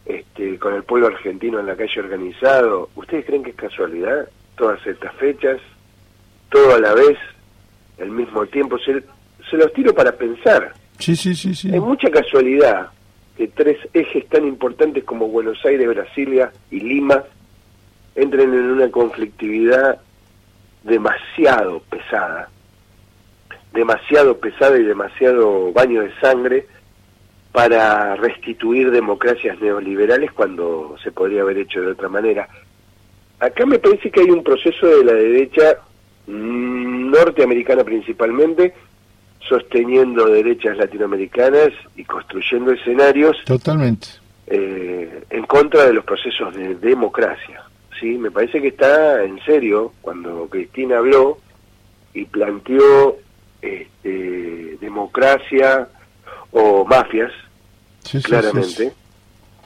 este, 0.04 0.58
con 0.58 0.74
el 0.74 0.82
pueblo 0.82 1.06
argentino 1.06 1.58
en 1.58 1.68
la 1.68 1.74
calle 1.74 2.00
organizado, 2.00 2.90
¿ustedes 2.96 3.24
creen 3.24 3.44
que 3.44 3.50
es 3.50 3.56
casualidad 3.56 4.28
todas 4.56 4.86
estas 4.86 5.14
fechas, 5.14 5.58
todo 6.50 6.74
a 6.74 6.78
la 6.78 6.92
vez, 6.92 7.16
al 7.98 8.10
mismo 8.10 8.44
tiempo? 8.44 8.76
Se, 8.76 9.02
se 9.50 9.56
los 9.56 9.72
tiro 9.72 9.94
para 9.94 10.12
pensar. 10.12 10.72
Sí, 10.98 11.16
sí, 11.16 11.34
sí, 11.34 11.54
sí. 11.54 11.70
Hay 11.72 11.80
mucha 11.80 12.10
casualidad 12.10 12.90
que 13.36 13.48
tres 13.48 13.78
ejes 13.92 14.28
tan 14.28 14.46
importantes 14.46 15.04
como 15.04 15.28
Buenos 15.28 15.64
Aires, 15.64 15.88
Brasilia 15.88 16.52
y 16.70 16.80
Lima 16.80 17.24
entren 18.14 18.52
en 18.52 18.70
una 18.72 18.90
conflictividad 18.90 20.00
demasiado 20.82 21.80
pesada, 21.90 22.48
demasiado 23.72 24.38
pesada 24.38 24.78
y 24.78 24.82
demasiado 24.82 25.72
baño 25.72 26.02
de 26.02 26.12
sangre 26.20 26.66
para 27.52 28.16
restituir 28.16 28.90
democracias 28.90 29.60
neoliberales 29.60 30.32
cuando 30.32 30.96
se 31.02 31.10
podría 31.10 31.42
haber 31.42 31.58
hecho 31.58 31.80
de 31.80 31.92
otra 31.92 32.08
manera. 32.08 32.48
Acá 33.38 33.64
me 33.66 33.78
parece 33.78 34.10
que 34.10 34.20
hay 34.20 34.30
un 34.30 34.44
proceso 34.44 34.86
de 34.86 35.04
la 35.04 35.14
derecha 35.14 35.78
norteamericana 36.26 37.84
principalmente, 37.84 38.74
sosteniendo 39.48 40.26
derechas 40.26 40.76
latinoamericanas 40.76 41.70
y 41.96 42.04
construyendo 42.04 42.72
escenarios 42.72 43.36
totalmente. 43.44 44.08
eh, 44.46 45.24
en 45.30 45.44
contra 45.46 45.86
de 45.86 45.94
los 45.94 46.04
procesos 46.04 46.54
de 46.54 46.74
democracia 46.76 47.62
sí 48.00 48.18
me 48.18 48.30
parece 48.30 48.60
que 48.60 48.68
está 48.68 49.22
en 49.22 49.38
serio 49.44 49.92
cuando 50.00 50.48
Cristina 50.48 50.98
habló 50.98 51.38
y 52.14 52.24
planteó 52.24 53.18
este, 53.60 54.76
democracia 54.80 55.88
o 56.50 56.84
mafias 56.84 57.32
claramente. 58.24 58.92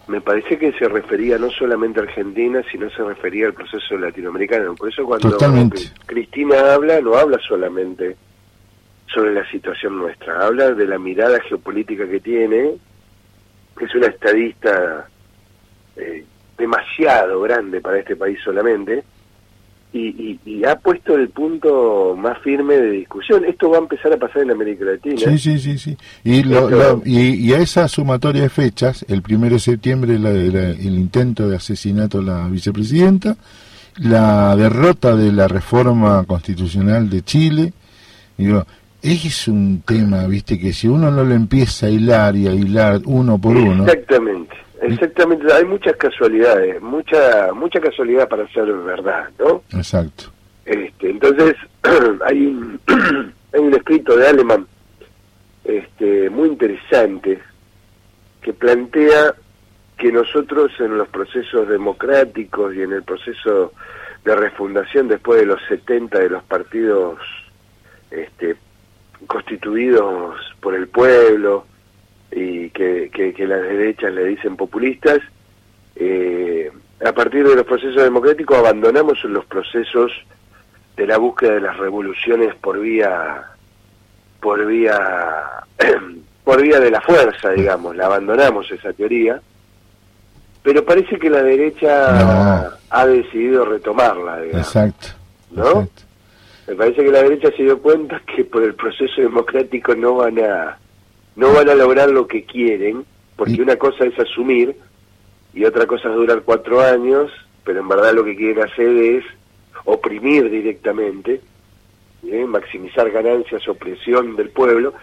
me 0.09 0.21
parece 0.21 0.59
que 0.59 0.73
se 0.73 0.89
refería 0.89 1.39
no 1.39 1.51
solamente 1.51 2.01
a 2.01 2.03
Argentina, 2.03 2.63
sino 2.71 2.91
se 2.91 3.03
refería 3.03 3.47
al 3.47 3.55
proceso 3.55 3.97
latinoamericano. 3.97 4.75
Por 4.75 4.91
eso 4.91 5.05
cuando 5.07 5.39
Cristina 6.05 6.75
habla, 6.75 7.01
no 7.01 7.15
habla 7.15 7.39
solamente 7.47 8.17
sobre 9.15 9.33
la 9.33 9.49
situación 9.51 9.97
nuestra. 9.97 10.45
Habla 10.45 10.73
de 10.73 10.87
la 10.87 10.99
mirada 10.99 11.41
geopolítica 11.41 12.09
que 12.09 12.21
tiene, 12.21 12.73
es 13.81 13.95
una 13.95 14.09
estadista 14.09 15.09
eh, 15.97 16.25
demasiado 16.59 17.41
grande 17.41 17.81
para 17.81 17.99
este 17.99 18.17
país 18.17 18.39
solamente, 18.45 19.05
y, 19.97 20.65
ha 20.65 20.77
puesto 20.77 21.15
el 21.15 21.29
punto 21.29 22.17
más 22.19 22.39
firme 22.39 22.75
de 22.77 22.91
discusión. 22.91 23.45
Esto 23.45 23.71
va 23.71 23.77
a 23.77 23.81
empezar 23.81 24.13
a 24.13 24.17
pasar 24.17 24.43
en 24.43 24.51
América 24.51 24.85
Latina. 24.85 25.17
Sí, 25.19 25.39
sí, 25.39 25.59
sí. 25.59 25.79
sí. 25.79 25.97
Y, 26.25 26.43
y, 27.05 27.53
a 27.53 27.59
esa 27.59 27.87
sumatoria 27.87 28.43
de 28.43 28.49
fechas, 28.49 29.05
el 29.09 29.23
primero 29.23 29.55
de 29.55 29.61
septiembre 29.61 30.15
el 30.17 30.95
intento 30.99 31.49
de 31.49 31.57
asesinato 31.57 32.19
de 32.19 32.25
la 32.25 32.49
vicepresidenta, 32.49 33.37
la 33.99 34.57
derrota 34.57 35.15
de 35.15 35.31
la 35.31 35.47
reforma 35.47 36.25
constitucional 36.25 37.09
de 37.09 37.23
Chile, 37.23 37.73
digo, 38.37 38.67
es 39.13 39.49
un 39.49 39.83
tema, 39.83 40.27
viste, 40.27 40.59
que 40.59 40.73
si 40.73 40.89
uno 40.89 41.11
no 41.11 41.25
lo 41.25 41.35
empieza 41.35 41.87
a 41.87 41.91
hilar 41.91 42.35
y 42.37 42.47
a 42.47 42.53
hilar 42.53 43.01
uno 43.05 43.39
por 43.39 43.55
uno. 43.55 43.85
Exactamente, 43.85 44.57
exactamente. 44.81 45.53
Hay 45.53 45.65
muchas 45.65 45.97
casualidades, 45.97 46.81
mucha 46.81 47.53
mucha 47.53 47.81
casualidad 47.81 48.29
para 48.29 48.49
ser 48.49 48.73
verdad, 48.73 49.29
¿no? 49.39 49.63
Exacto. 49.77 50.25
Este, 50.65 51.11
entonces, 51.11 51.55
hay 52.25 52.47
un, 52.47 52.81
hay 53.53 53.61
un 53.61 53.75
escrito 53.75 54.17
de 54.17 54.27
Alemán 54.27 54.67
este, 55.65 56.31
muy 56.31 56.49
interesante 56.49 57.39
que 58.41 58.53
plantea 58.55 59.35
que 59.99 60.13
nosotros 60.13 60.73
en 60.81 60.97
los 60.97 61.09
procesos 61.09 61.69
democráticos 61.69 62.75
y 62.75 62.83
en 62.83 62.93
el 62.93 63.03
proceso 63.03 63.73
de 64.25 64.35
refundación 64.35 65.09
después 65.09 65.41
de 65.41 65.47
los 65.47 65.61
70 65.69 66.19
de 66.19 66.31
los 66.31 66.43
partidos 66.45 67.19
este, 68.11 68.57
constituidos 69.27 70.37
por 70.61 70.75
el 70.75 70.89
pueblo 70.89 71.67
y 72.31 72.71
que, 72.71 73.11
que, 73.13 73.47
las 73.47 73.63
derechas 73.63 74.13
le 74.13 74.25
dicen 74.25 74.57
populistas, 74.57 75.21
eh, 75.97 76.71
a 77.05 77.13
partir 77.13 77.47
de 77.47 77.55
los 77.55 77.65
procesos 77.65 78.03
democráticos 78.03 78.59
abandonamos 78.59 79.23
los 79.25 79.45
procesos 79.47 80.11
de 80.97 81.07
la 81.07 81.19
búsqueda 81.19 81.55
de 81.55 81.61
las 81.61 81.77
revoluciones 81.77 82.55
por 82.57 82.81
vía 82.81 83.45
por 84.41 84.67
vía 84.67 85.65
por 86.45 86.61
vía 86.61 86.79
de 86.79 86.91
la 86.91 87.01
fuerza, 87.01 87.51
digamos, 87.51 87.97
la 87.97 88.07
abandonamos 88.07 88.71
esa 88.71 88.93
teoría, 88.93 89.41
pero 90.63 90.85
parece 90.85 91.19
que 91.19 91.31
la 91.31 91.43
derecha 91.43 92.77
ha 92.91 93.07
decidido 93.07 93.65
retomarla, 93.65 94.41
digamos. 94.41 94.67
Exacto. 94.67 95.09
¿No? 95.51 95.89
Me 96.67 96.75
parece 96.75 97.05
que 97.05 97.11
la 97.11 97.23
derecha 97.23 97.51
se 97.57 97.63
dio 97.63 97.79
cuenta 97.81 98.23
que 98.35 98.45
por 98.45 98.63
el 98.63 98.75
proceso 98.75 99.21
democrático 99.21 99.95
no 99.95 100.17
van 100.17 100.39
a 100.39 100.79
no 101.37 101.53
van 101.53 101.69
a 101.69 101.75
lograr 101.75 102.11
lo 102.11 102.27
que 102.27 102.45
quieren 102.45 103.05
porque 103.37 103.61
una 103.61 103.77
cosa 103.77 104.05
es 104.05 104.19
asumir 104.19 104.77
y 105.53 105.65
otra 105.65 105.87
cosa 105.87 106.09
es 106.09 106.15
durar 106.15 106.43
cuatro 106.43 106.81
años 106.81 107.31
pero 107.65 107.81
en 107.81 107.89
verdad 107.89 108.15
lo 108.15 108.25
que 108.25 108.37
quieren 108.37 108.63
hacer 108.63 108.89
es 108.89 109.25
oprimir 109.85 110.49
directamente 110.49 111.41
¿eh? 112.27 112.45
maximizar 112.47 113.11
ganancias 113.11 113.69
opresión 113.69 114.37
del 114.37 114.51
pueblo 114.51 114.95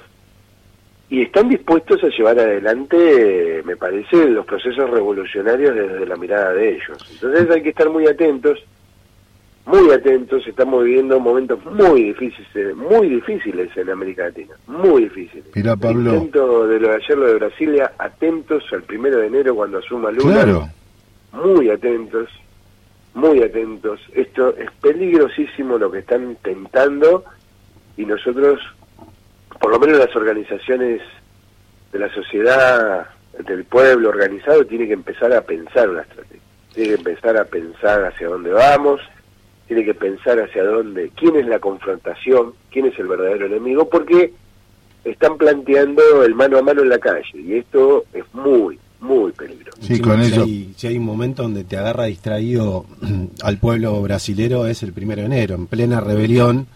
y 1.09 1.23
están 1.23 1.49
dispuestos 1.49 2.03
a 2.03 2.07
llevar 2.07 2.39
adelante 2.39 3.61
me 3.65 3.75
parece 3.75 4.29
los 4.29 4.45
procesos 4.45 4.89
revolucionarios 4.89 5.75
desde 5.75 6.05
la 6.05 6.15
mirada 6.15 6.53
de 6.53 6.69
ellos 6.75 6.97
entonces 7.11 7.49
hay 7.51 7.61
que 7.61 7.69
estar 7.69 7.89
muy 7.89 8.07
atentos 8.07 8.57
muy 9.65 9.91
atentos, 9.91 10.45
estamos 10.47 10.83
viviendo 10.83 11.19
momentos 11.19 11.63
muy 11.65 12.05
difíciles, 12.05 12.75
muy 12.75 13.09
difíciles 13.09 13.69
en 13.77 13.89
América 13.89 14.23
Latina, 14.23 14.55
muy 14.67 15.03
difíciles. 15.03 15.45
Mira, 15.55 15.75
Pablo. 15.75 16.15
Intento 16.15 16.67
de 16.67 16.79
lo 16.79 16.89
de 16.89 16.95
ayer, 16.95 17.17
lo 17.17 17.27
de 17.27 17.35
Brasilia, 17.35 17.93
atentos 17.97 18.63
al 18.71 18.83
primero 18.83 19.19
de 19.19 19.27
enero 19.27 19.55
cuando 19.55 19.77
asuma 19.77 20.11
Lula. 20.11 20.71
Muy 21.31 21.69
atentos, 21.69 22.29
muy 23.13 23.41
atentos. 23.43 23.99
Esto 24.13 24.55
es 24.57 24.69
peligrosísimo 24.81 25.77
lo 25.77 25.91
que 25.91 25.99
están 25.99 26.35
tentando 26.41 27.23
y 27.97 28.05
nosotros, 28.05 28.59
por 29.59 29.71
lo 29.71 29.79
menos 29.79 29.99
las 29.99 30.15
organizaciones 30.15 31.01
de 31.93 31.99
la 31.99 32.11
sociedad, 32.13 33.07
del 33.45 33.63
pueblo 33.65 34.09
organizado, 34.09 34.65
tiene 34.65 34.87
que 34.87 34.93
empezar 34.93 35.31
a 35.33 35.41
pensar 35.41 35.89
una 35.89 36.01
estrategia. 36.01 36.41
Tiene 36.73 36.89
que 36.89 36.95
empezar 36.95 37.37
a 37.37 37.45
pensar 37.45 38.05
hacia 38.05 38.27
dónde 38.27 38.51
vamos 38.51 38.99
tiene 39.71 39.85
que 39.85 39.93
pensar 39.93 40.37
hacia 40.37 40.65
dónde, 40.65 41.13
quién 41.15 41.37
es 41.37 41.45
la 41.45 41.57
confrontación, 41.57 42.51
quién 42.69 42.87
es 42.87 42.99
el 42.99 43.07
verdadero 43.07 43.45
enemigo, 43.45 43.87
porque 43.87 44.33
están 45.05 45.37
planteando 45.37 46.25
el 46.25 46.35
mano 46.35 46.57
a 46.57 46.61
mano 46.61 46.81
en 46.81 46.89
la 46.89 46.99
calle 46.99 47.39
y 47.39 47.53
esto 47.53 48.03
es 48.11 48.25
muy, 48.33 48.77
muy 48.99 49.31
peligroso. 49.31 49.77
Sí, 49.79 50.01
con 50.01 50.21
si, 50.25 50.37
Hay, 50.37 50.73
si 50.75 50.87
hay 50.87 50.97
un 50.97 51.05
momento 51.05 51.43
donde 51.43 51.63
te 51.63 51.77
agarra 51.77 52.03
distraído 52.03 52.85
al 53.43 53.59
pueblo 53.59 54.01
brasilero 54.01 54.65
es 54.65 54.83
el 54.83 54.91
primero 54.91 55.21
de 55.21 55.27
enero, 55.27 55.55
en 55.55 55.67
plena 55.67 56.01
rebelión, 56.01 56.67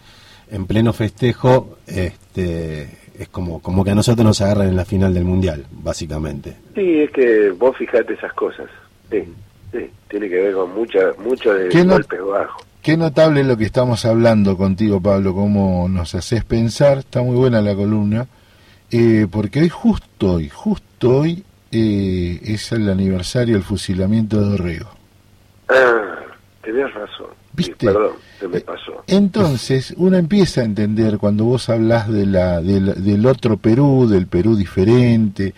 en 0.50 0.66
pleno 0.66 0.94
festejo, 0.94 1.76
este 1.86 2.88
es 3.18 3.28
como, 3.28 3.60
como 3.60 3.84
que 3.84 3.90
a 3.90 3.94
nosotros 3.94 4.24
nos 4.24 4.40
agarran 4.40 4.68
en 4.68 4.76
la 4.76 4.86
final 4.86 5.12
del 5.12 5.24
mundial, 5.24 5.66
básicamente. 5.70 6.56
Sí, 6.74 7.02
es 7.02 7.10
que 7.10 7.50
vos 7.50 7.76
fijate 7.76 8.14
esas 8.14 8.32
cosas. 8.32 8.70
Sí, 9.10 9.22
sí, 9.70 9.90
tiene 10.08 10.30
que 10.30 10.36
ver 10.36 10.54
con 10.54 10.74
mucha, 10.74 11.12
mucho 11.18 11.52
de 11.52 11.84
golpes 11.84 12.24
bajos. 12.24 12.66
Qué 12.86 12.96
notable 12.96 13.42
lo 13.42 13.56
que 13.56 13.64
estamos 13.64 14.04
hablando 14.04 14.56
contigo, 14.56 15.00
Pablo, 15.00 15.34
cómo 15.34 15.88
nos 15.88 16.14
haces 16.14 16.44
pensar. 16.44 16.98
Está 16.98 17.20
muy 17.20 17.34
buena 17.34 17.60
la 17.60 17.74
columna, 17.74 18.28
eh, 18.92 19.26
porque 19.28 19.58
hoy, 19.58 19.68
justo 19.68 20.34
hoy, 20.34 20.48
justo 20.48 21.18
hoy, 21.18 21.42
eh, 21.72 22.38
es 22.44 22.70
el 22.70 22.88
aniversario 22.88 23.56
del 23.56 23.64
fusilamiento 23.64 24.40
de 24.40 24.50
Dorrego. 24.50 24.88
Ah, 25.68 26.14
tenés 26.62 26.94
razón. 26.94 27.26
¿Viste? 27.54 27.86
perdón, 27.86 28.12
se 28.38 28.46
me 28.46 28.60
pasó. 28.60 29.02
Entonces, 29.08 29.92
uno 29.96 30.16
empieza 30.16 30.60
a 30.60 30.64
entender 30.64 31.18
cuando 31.18 31.42
vos 31.42 31.68
hablas 31.68 32.08
de 32.08 32.24
la, 32.24 32.60
del 32.60 33.26
otro 33.26 33.56
Perú, 33.56 34.06
del 34.08 34.28
Perú 34.28 34.54
diferente, 34.54 35.54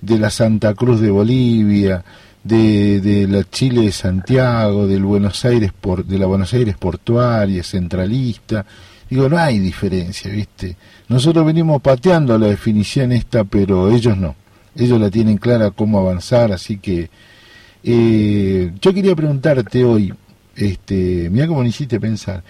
de 0.00 0.18
la 0.18 0.30
Santa 0.30 0.74
Cruz 0.74 1.00
de 1.00 1.12
Bolivia, 1.12 2.02
de, 2.44 3.00
de 3.00 3.28
la 3.28 3.44
Chile 3.44 3.82
de 3.82 3.92
Santiago, 3.92 4.86
del 4.86 5.04
Buenos 5.04 5.44
Aires 5.44 5.72
por, 5.72 6.04
de 6.04 6.18
la 6.18 6.26
Buenos 6.26 6.52
Aires 6.54 6.76
portuaria, 6.76 7.62
centralista. 7.62 8.64
Digo, 9.08 9.28
no 9.28 9.38
hay 9.38 9.58
diferencia, 9.58 10.30
¿viste? 10.30 10.76
Nosotros 11.08 11.44
venimos 11.44 11.82
pateando 11.82 12.38
la 12.38 12.46
definición 12.46 13.12
esta, 13.12 13.44
pero 13.44 13.90
ellos 13.90 14.16
no. 14.16 14.34
Ellos 14.74 14.98
la 14.98 15.10
tienen 15.10 15.36
clara 15.36 15.70
cómo 15.70 15.98
avanzar, 15.98 16.50
así 16.50 16.78
que 16.78 17.10
eh, 17.84 18.72
yo 18.80 18.94
quería 18.94 19.14
preguntarte 19.14 19.84
hoy, 19.84 20.14
este, 20.56 21.28
mira 21.30 21.46
cómo 21.46 21.62
me 21.62 21.68
hiciste 21.68 22.00
pensar, 22.00 22.42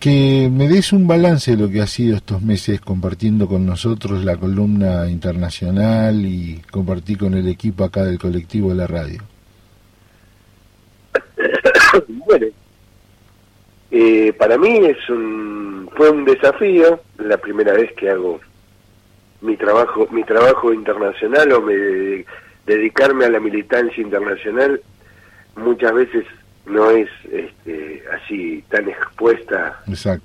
que 0.00 0.48
me 0.50 0.66
des 0.66 0.94
un 0.94 1.06
balance 1.06 1.50
de 1.50 1.62
lo 1.62 1.68
que 1.70 1.82
ha 1.82 1.86
sido 1.86 2.16
estos 2.16 2.40
meses 2.40 2.80
compartiendo 2.80 3.46
con 3.46 3.66
nosotros 3.66 4.24
la 4.24 4.38
columna 4.38 5.08
internacional 5.10 6.24
y 6.24 6.62
compartir 6.70 7.18
con 7.18 7.34
el 7.34 7.46
equipo 7.46 7.84
acá 7.84 8.02
del 8.04 8.18
colectivo 8.18 8.70
de 8.70 8.74
la 8.76 8.86
radio. 8.86 9.22
bueno, 12.26 12.46
eh, 13.90 14.32
para 14.32 14.56
mí 14.56 14.78
es 14.86 15.10
un, 15.10 15.90
fue 15.94 16.08
un 16.08 16.24
desafío, 16.24 17.00
la 17.18 17.36
primera 17.36 17.74
vez 17.74 17.92
que 17.92 18.08
hago 18.08 18.40
mi 19.42 19.56
trabajo, 19.58 20.08
mi 20.10 20.24
trabajo 20.24 20.72
internacional 20.72 21.52
o 21.52 21.60
me 21.60 22.24
dedicarme 22.64 23.26
a 23.26 23.30
la 23.30 23.40
militancia 23.40 24.02
internacional 24.02 24.80
muchas 25.56 25.92
veces 25.92 26.24
no 26.70 26.90
es 26.90 27.08
este, 27.30 28.02
así 28.12 28.64
tan 28.68 28.88
expuesta 28.88 29.82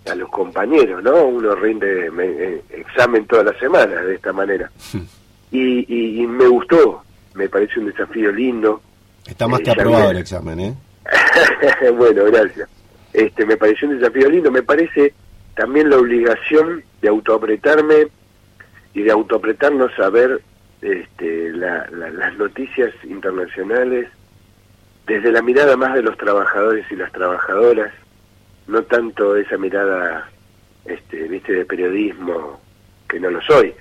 a 0.09 0.15
los 0.15 0.29
compañeros, 0.29 1.03
¿no? 1.03 1.25
Uno 1.25 1.55
rinde 1.55 2.07
eh, 2.07 2.61
examen 2.69 3.25
toda 3.25 3.43
la 3.43 3.59
semana 3.59 4.01
de 4.01 4.15
esta 4.15 4.31
manera. 4.31 4.71
Y, 5.51 6.21
y, 6.21 6.27
me 6.27 6.47
gustó, 6.47 7.03
me 7.33 7.49
parece 7.49 7.79
un 7.79 7.87
desafío 7.87 8.31
lindo. 8.31 8.81
Está 9.25 9.47
más 9.47 9.61
que 9.61 9.69
eh, 9.69 9.73
aprobado 9.73 10.11
el 10.11 10.17
examen, 10.17 10.59
¿eh? 10.59 10.75
bueno, 11.97 12.25
gracias. 12.25 12.69
Este, 13.13 13.45
me 13.45 13.57
pareció 13.57 13.87
un 13.87 13.99
desafío 13.99 14.29
lindo, 14.29 14.51
me 14.51 14.63
parece 14.63 15.13
también 15.55 15.89
la 15.89 15.97
obligación 15.97 16.83
de 17.01 17.07
autoapretarme 17.07 18.07
y 18.93 19.01
de 19.03 19.11
autoapretarnos 19.11 19.97
a 19.99 20.09
ver 20.09 20.41
este, 20.81 21.51
las 21.53 22.37
noticias 22.37 22.93
internacionales 23.03 24.09
desde 25.05 25.31
la 25.31 25.41
mirada 25.41 25.77
más 25.77 25.93
de 25.93 26.01
los 26.01 26.17
trabajadores 26.17 26.85
y 26.91 26.95
las 26.95 27.11
trabajadoras, 27.11 27.93
no 28.67 28.83
tanto 28.83 29.35
esa 29.35 29.57
mirada, 29.57 30.29
este, 30.85 31.27
viste, 31.27 31.53
de 31.53 31.65
periodismo 31.65 32.59
que 33.07 33.19
no 33.19 33.29
lo 33.29 33.41
soy, 33.41 33.73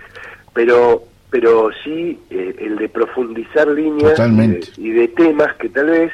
pero 0.52 1.04
pero 1.30 1.68
sí 1.82 2.16
eh, 2.30 2.54
el 2.60 2.76
de 2.76 2.88
profundizar 2.88 3.66
líneas 3.66 4.20
eh, 4.20 4.60
y 4.76 4.90
de 4.90 5.08
temas 5.08 5.52
que 5.56 5.68
tal 5.68 5.87
vez 5.87 6.12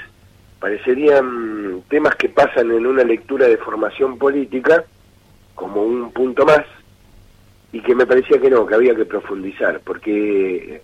parecerían 0.59 1.83
temas 1.89 2.15
que 2.15 2.31
pasan 2.31 2.71
en 2.71 2.87
una 2.87 3.05
lectura 3.05 3.47
de 3.47 3.59
formación 3.59 4.17
política 4.17 4.83
como 5.55 5.83
un 5.83 6.11
punto 6.13 6.47
más 6.47 6.65
y 7.71 7.81
que 7.81 7.95
me 7.95 8.07
parecía 8.07 8.41
que 8.41 8.49
no, 8.49 8.65
que 8.65 8.75
había 8.75 8.95
que 8.95 9.05
profundizar, 9.05 9.81
porque 9.85 10.81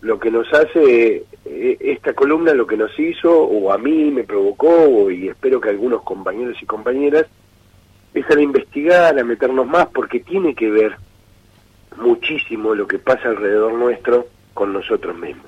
lo 0.00 0.18
que 0.18 0.30
nos 0.30 0.52
hace 0.52 1.24
eh, 1.44 1.76
esta 1.80 2.12
columna, 2.12 2.54
lo 2.54 2.66
que 2.66 2.76
nos 2.76 2.98
hizo, 2.98 3.32
o 3.32 3.72
a 3.72 3.78
mí 3.78 4.10
me 4.10 4.24
provocó, 4.24 5.10
y 5.10 5.28
espero 5.28 5.60
que 5.60 5.70
algunos 5.70 6.02
compañeros 6.02 6.56
y 6.60 6.66
compañeras, 6.66 7.26
es 8.12 8.28
a 8.28 8.40
investigar, 8.40 9.18
a 9.18 9.24
meternos 9.24 9.66
más, 9.66 9.86
porque 9.88 10.20
tiene 10.20 10.54
que 10.54 10.70
ver 10.70 10.96
muchísimo 11.96 12.74
lo 12.74 12.86
que 12.86 12.98
pasa 12.98 13.28
alrededor 13.28 13.72
nuestro 13.74 14.26
con 14.54 14.72
nosotros 14.72 15.16
mismos. 15.16 15.46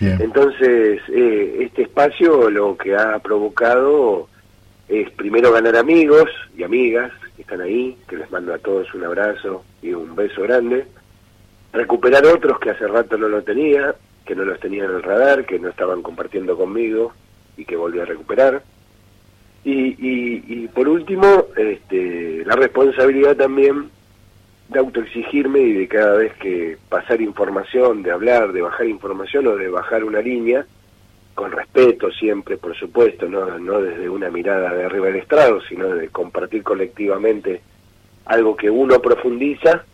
Entonces, 0.00 1.00
eh, 1.08 1.56
este 1.60 1.82
espacio 1.82 2.50
lo 2.50 2.76
que 2.76 2.96
ha 2.96 3.18
provocado 3.20 4.28
es 4.88 5.08
primero 5.12 5.52
ganar 5.52 5.76
amigos 5.76 6.28
y 6.56 6.62
amigas 6.62 7.12
que 7.36 7.42
están 7.42 7.60
ahí, 7.60 7.96
que 8.08 8.16
les 8.16 8.30
mando 8.30 8.52
a 8.52 8.58
todos 8.58 8.92
un 8.92 9.04
abrazo 9.04 9.64
y 9.80 9.94
un 9.94 10.14
beso 10.14 10.42
grande 10.42 10.84
recuperar 11.74 12.24
otros 12.24 12.58
que 12.60 12.70
hace 12.70 12.86
rato 12.86 13.18
no 13.18 13.28
lo 13.28 13.42
tenía, 13.42 13.94
que 14.24 14.34
no 14.34 14.44
los 14.44 14.58
tenía 14.60 14.84
en 14.84 14.90
el 14.90 15.02
radar, 15.02 15.44
que 15.44 15.58
no 15.58 15.68
estaban 15.68 16.02
compartiendo 16.02 16.56
conmigo 16.56 17.12
y 17.56 17.64
que 17.64 17.76
volví 17.76 18.00
a 18.00 18.04
recuperar. 18.06 18.62
Y, 19.64 19.96
y, 19.98 20.68
por 20.68 20.88
último, 20.88 21.46
este, 21.56 22.44
la 22.44 22.54
responsabilidad 22.54 23.36
también 23.36 23.90
de 24.68 24.78
autoexigirme 24.78 25.60
y 25.60 25.72
de 25.72 25.88
cada 25.88 26.16
vez 26.16 26.34
que 26.34 26.76
pasar 26.88 27.20
información, 27.22 28.02
de 28.02 28.10
hablar, 28.10 28.52
de 28.52 28.60
bajar 28.60 28.86
información 28.86 29.46
o 29.46 29.56
de 29.56 29.68
bajar 29.68 30.04
una 30.04 30.20
línea, 30.20 30.66
con 31.34 31.50
respeto 31.50 32.10
siempre, 32.12 32.58
por 32.58 32.76
supuesto, 32.76 33.26
no, 33.26 33.58
no 33.58 33.80
desde 33.80 34.08
una 34.08 34.30
mirada 34.30 34.72
de 34.74 34.84
arriba 34.84 35.06
del 35.06 35.16
estrado, 35.16 35.60
sino 35.62 35.88
de 35.88 36.08
compartir 36.08 36.62
colectivamente 36.62 37.62
algo 38.26 38.56
que 38.56 38.70
uno 38.70 39.00
profundiza, 39.00 39.84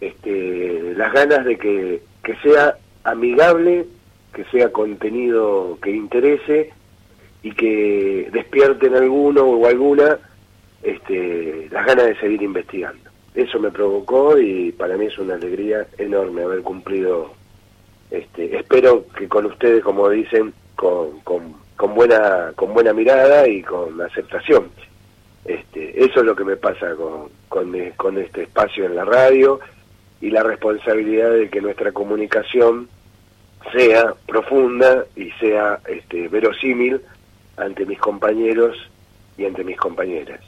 este, 0.00 0.94
las 0.96 1.12
ganas 1.12 1.44
de 1.44 1.56
que, 1.56 2.02
que 2.22 2.36
sea 2.36 2.76
amigable, 3.04 3.86
que 4.34 4.44
sea 4.44 4.70
contenido 4.70 5.78
que 5.82 5.90
interese 5.90 6.70
y 7.42 7.52
que 7.52 8.28
despierten 8.32 8.94
alguno 8.94 9.44
o 9.44 9.66
alguna 9.66 10.18
este, 10.82 11.68
las 11.70 11.86
ganas 11.86 12.06
de 12.06 12.16
seguir 12.16 12.42
investigando. 12.42 13.10
Eso 13.34 13.58
me 13.58 13.70
provocó 13.70 14.38
y 14.38 14.72
para 14.72 14.96
mí 14.96 15.06
es 15.06 15.18
una 15.18 15.34
alegría 15.34 15.86
enorme 15.98 16.42
haber 16.42 16.62
cumplido, 16.62 17.32
este, 18.10 18.56
espero 18.56 19.04
que 19.16 19.28
con 19.28 19.46
ustedes, 19.46 19.82
como 19.82 20.08
dicen, 20.08 20.52
con, 20.74 21.20
con, 21.20 21.54
con 21.76 21.94
buena, 21.94 22.52
con 22.54 22.72
buena 22.72 22.92
mirada 22.92 23.46
y 23.46 23.62
con 23.62 24.00
aceptación. 24.00 24.68
Este, 25.44 26.04
eso 26.04 26.20
es 26.20 26.26
lo 26.26 26.34
que 26.34 26.44
me 26.44 26.56
pasa 26.56 26.94
con, 26.96 27.28
con, 27.48 27.72
con 27.96 28.18
este 28.18 28.42
espacio 28.42 28.86
en 28.86 28.96
la 28.96 29.04
radio 29.04 29.60
y 30.26 30.30
la 30.30 30.42
responsabilidad 30.42 31.30
de 31.30 31.48
que 31.48 31.60
nuestra 31.60 31.92
comunicación 31.92 32.88
sea 33.72 34.12
profunda 34.26 35.04
y 35.14 35.30
sea 35.38 35.78
este, 35.86 36.26
verosímil 36.26 37.00
ante 37.56 37.86
mis 37.86 38.00
compañeros 38.00 38.76
y 39.38 39.44
ante 39.44 39.62
mis 39.62 39.76
compañeras. 39.76 40.40